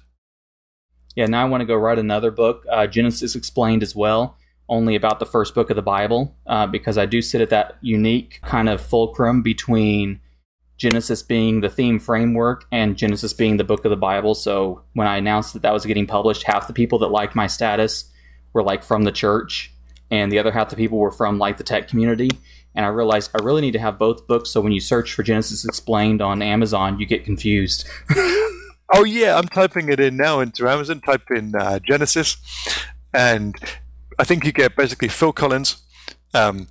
yeah, 1.14 1.26
now 1.26 1.42
I 1.42 1.48
want 1.48 1.61
to 1.61 1.66
go 1.66 1.76
write 1.76 1.98
another 1.98 2.30
book, 2.30 2.64
uh, 2.70 2.87
Genesis 2.87 3.35
Explained 3.35 3.83
as 3.83 3.94
well, 3.94 4.37
only 4.68 4.94
about 4.94 5.20
the 5.20 5.26
first 5.26 5.54
book 5.54 5.70
of 5.70 5.76
the 5.76 5.83
Bible, 5.83 6.35
uh, 6.46 6.66
because 6.66 6.98
I 6.98 7.07
do 7.07 7.22
sit 7.22 7.40
at 7.40 7.50
that 7.50 7.76
unique 7.80 8.40
kind 8.42 8.68
of 8.68 8.80
fulcrum 8.80 9.42
between 9.42 10.20
Genesis 10.76 11.22
being 11.22 11.60
the 11.60 11.68
theme 11.68 11.98
framework 11.98 12.64
and 12.72 12.96
Genesis 12.96 13.32
being 13.32 13.56
the 13.56 13.64
book 13.64 13.84
of 13.84 13.90
the 13.90 13.96
Bible. 13.96 14.34
So 14.34 14.82
when 14.94 15.06
I 15.06 15.16
announced 15.16 15.52
that 15.52 15.62
that 15.62 15.72
was 15.72 15.87
getting 15.87 16.06
published, 16.06 16.42
half 16.44 16.66
the 16.66 16.72
people 16.72 16.98
that 17.00 17.08
liked 17.08 17.34
my 17.34 17.46
status 17.46 18.10
were 18.52 18.62
like 18.62 18.82
from 18.82 19.04
the 19.04 19.12
church, 19.12 19.72
and 20.10 20.30
the 20.30 20.38
other 20.38 20.52
half 20.52 20.68
the 20.68 20.76
people 20.76 20.98
were 20.98 21.10
from 21.10 21.38
like 21.38 21.56
the 21.56 21.64
tech 21.64 21.88
community. 21.88 22.38
And 22.74 22.84
I 22.84 22.88
realized 22.88 23.30
I 23.34 23.42
really 23.42 23.62
need 23.62 23.72
to 23.72 23.78
have 23.78 23.98
both 23.98 24.26
books. 24.26 24.50
So 24.50 24.60
when 24.60 24.72
you 24.72 24.80
search 24.80 25.12
for 25.12 25.22
Genesis 25.22 25.64
Explained 25.64 26.20
on 26.20 26.42
Amazon, 26.42 26.98
you 26.98 27.06
get 27.06 27.24
confused. 27.24 27.87
Oh 28.92 29.02
yeah, 29.02 29.37
I'm 29.37 29.48
typing 29.48 29.88
it 29.88 29.98
in 29.98 30.16
now 30.16 30.40
into 30.40 30.68
Amazon. 30.68 31.00
Type 31.00 31.28
in 31.30 31.54
uh, 31.56 31.80
Genesis, 31.80 32.37
and 33.12 33.56
I 34.18 34.24
think 34.24 34.44
you 34.44 34.52
get 34.52 34.76
basically 34.76 35.08
Phil 35.08 35.32
Collins, 35.32 35.82
um, 36.32 36.68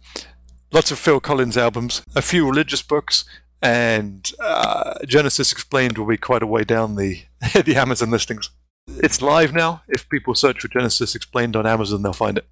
lots 0.72 0.92
of 0.92 1.00
Phil 1.00 1.20
Collins 1.20 1.58
albums, 1.58 2.02
a 2.16 2.22
few 2.22 2.48
religious 2.48 2.82
books, 2.82 3.26
and 3.64 4.30
uh, 4.42 4.96
Genesis 5.08 5.52
Explained 5.54 5.98
will 5.98 6.06
be 6.06 6.18
quite 6.18 6.44
a 6.44 6.48
way 6.48 6.64
down 6.64 6.96
the 6.96 7.22
the 7.66 7.76
Amazon 7.78 8.12
listings. 8.12 8.50
It's 8.88 9.22
live 9.22 9.54
now. 9.54 9.82
If 9.88 10.10
people 10.10 10.36
search 10.36 10.60
for 10.62 10.68
Genesis 10.68 11.16
Explained 11.16 11.56
on 11.56 11.66
Amazon, 11.66 12.04
they'll 12.04 12.12
find 12.12 12.38
it. 12.38 12.46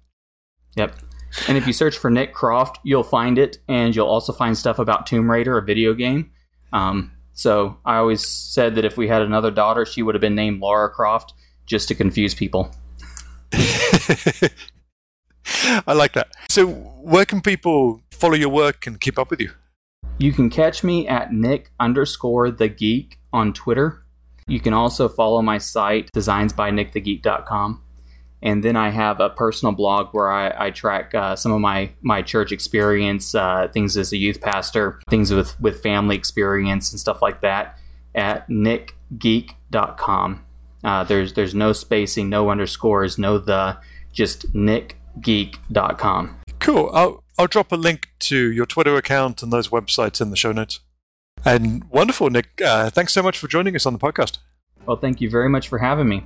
Yep. 0.76 0.96
And 1.48 1.58
if 1.58 1.66
you 1.66 1.74
search 1.74 1.98
for 1.98 2.10
Nick 2.10 2.32
Croft, 2.32 2.78
you'll 2.82 3.02
find 3.02 3.38
it, 3.38 3.58
and 3.68 3.94
you'll 3.94 4.08
also 4.08 4.32
find 4.32 4.56
stuff 4.56 4.78
about 4.78 5.06
Tomb 5.06 5.30
Raider, 5.30 5.58
a 5.58 5.62
video 5.62 5.92
game. 5.94 6.30
Um, 6.72 7.12
so 7.34 7.78
I 7.84 7.96
always 7.96 8.26
said 8.26 8.74
that 8.76 8.84
if 8.84 8.96
we 8.96 9.08
had 9.08 9.22
another 9.22 9.50
daughter, 9.50 9.84
she 9.84 10.02
would 10.02 10.14
have 10.14 10.20
been 10.20 10.34
named 10.34 10.60
Laura 10.60 10.88
Croft 10.88 11.34
just 11.66 11.88
to 11.88 11.94
confuse 11.94 12.34
people. 12.34 12.74
I 15.86 15.92
like 15.92 16.14
that. 16.14 16.28
So, 16.50 16.66
where 16.66 17.24
can 17.26 17.40
people 17.42 18.02
follow 18.10 18.34
your 18.34 18.48
work 18.48 18.86
and 18.86 19.00
keep 19.00 19.18
up 19.18 19.30
with 19.30 19.40
you? 19.40 19.50
You 20.22 20.32
can 20.32 20.50
catch 20.50 20.84
me 20.84 21.08
at 21.08 21.32
Nick 21.32 21.72
underscore 21.80 22.50
the 22.50 22.68
geek 22.68 23.18
on 23.32 23.52
Twitter. 23.52 24.04
You 24.46 24.60
can 24.60 24.72
also 24.72 25.08
follow 25.08 25.42
my 25.42 25.58
site, 25.58 26.10
designsbynickthegeek.com 26.14 27.82
and 28.42 28.62
then 28.62 28.76
I 28.76 28.90
have 28.90 29.20
a 29.20 29.30
personal 29.30 29.72
blog 29.72 30.08
where 30.12 30.30
I, 30.30 30.66
I 30.66 30.70
track 30.70 31.14
uh, 31.14 31.36
some 31.36 31.52
of 31.52 31.60
my 31.60 31.90
my 32.02 32.22
church 32.22 32.50
experience, 32.50 33.34
uh, 33.34 33.68
things 33.72 33.96
as 33.96 34.12
a 34.12 34.16
youth 34.16 34.40
pastor, 34.40 35.00
things 35.08 35.32
with 35.32 35.58
with 35.60 35.82
family 35.82 36.16
experience 36.16 36.90
and 36.90 37.00
stuff 37.00 37.22
like 37.22 37.40
that 37.42 37.78
at 38.14 38.48
nickgeek.com. 38.48 40.44
Uh, 40.84 41.04
there's 41.04 41.34
there's 41.34 41.54
no 41.54 41.72
spacing, 41.72 42.28
no 42.28 42.50
underscores, 42.50 43.16
no 43.16 43.38
the, 43.38 43.78
just 44.12 44.52
nickgeek.com. 44.52 46.41
Cool. 46.62 46.90
I'll 46.92 47.24
I'll 47.38 47.46
drop 47.46 47.72
a 47.72 47.76
link 47.76 48.10
to 48.20 48.50
your 48.52 48.66
Twitter 48.66 48.96
account 48.96 49.42
and 49.42 49.52
those 49.52 49.68
websites 49.68 50.20
in 50.20 50.30
the 50.30 50.36
show 50.36 50.52
notes. 50.52 50.80
And 51.44 51.84
wonderful, 51.90 52.30
Nick. 52.30 52.60
Uh, 52.64 52.88
thanks 52.90 53.12
so 53.12 53.22
much 53.22 53.38
for 53.38 53.48
joining 53.48 53.74
us 53.74 53.84
on 53.84 53.92
the 53.92 53.98
podcast. 53.98 54.38
Well, 54.86 54.96
thank 54.96 55.20
you 55.20 55.28
very 55.28 55.48
much 55.48 55.68
for 55.68 55.78
having 55.78 56.08
me. 56.08 56.24